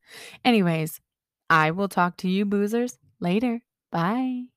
Anyways, 0.44 1.00
I 1.48 1.70
will 1.70 1.88
talk 1.88 2.16
to 2.18 2.28
you 2.28 2.44
boozers 2.44 2.98
later. 3.20 3.62
Bye. 3.92 4.49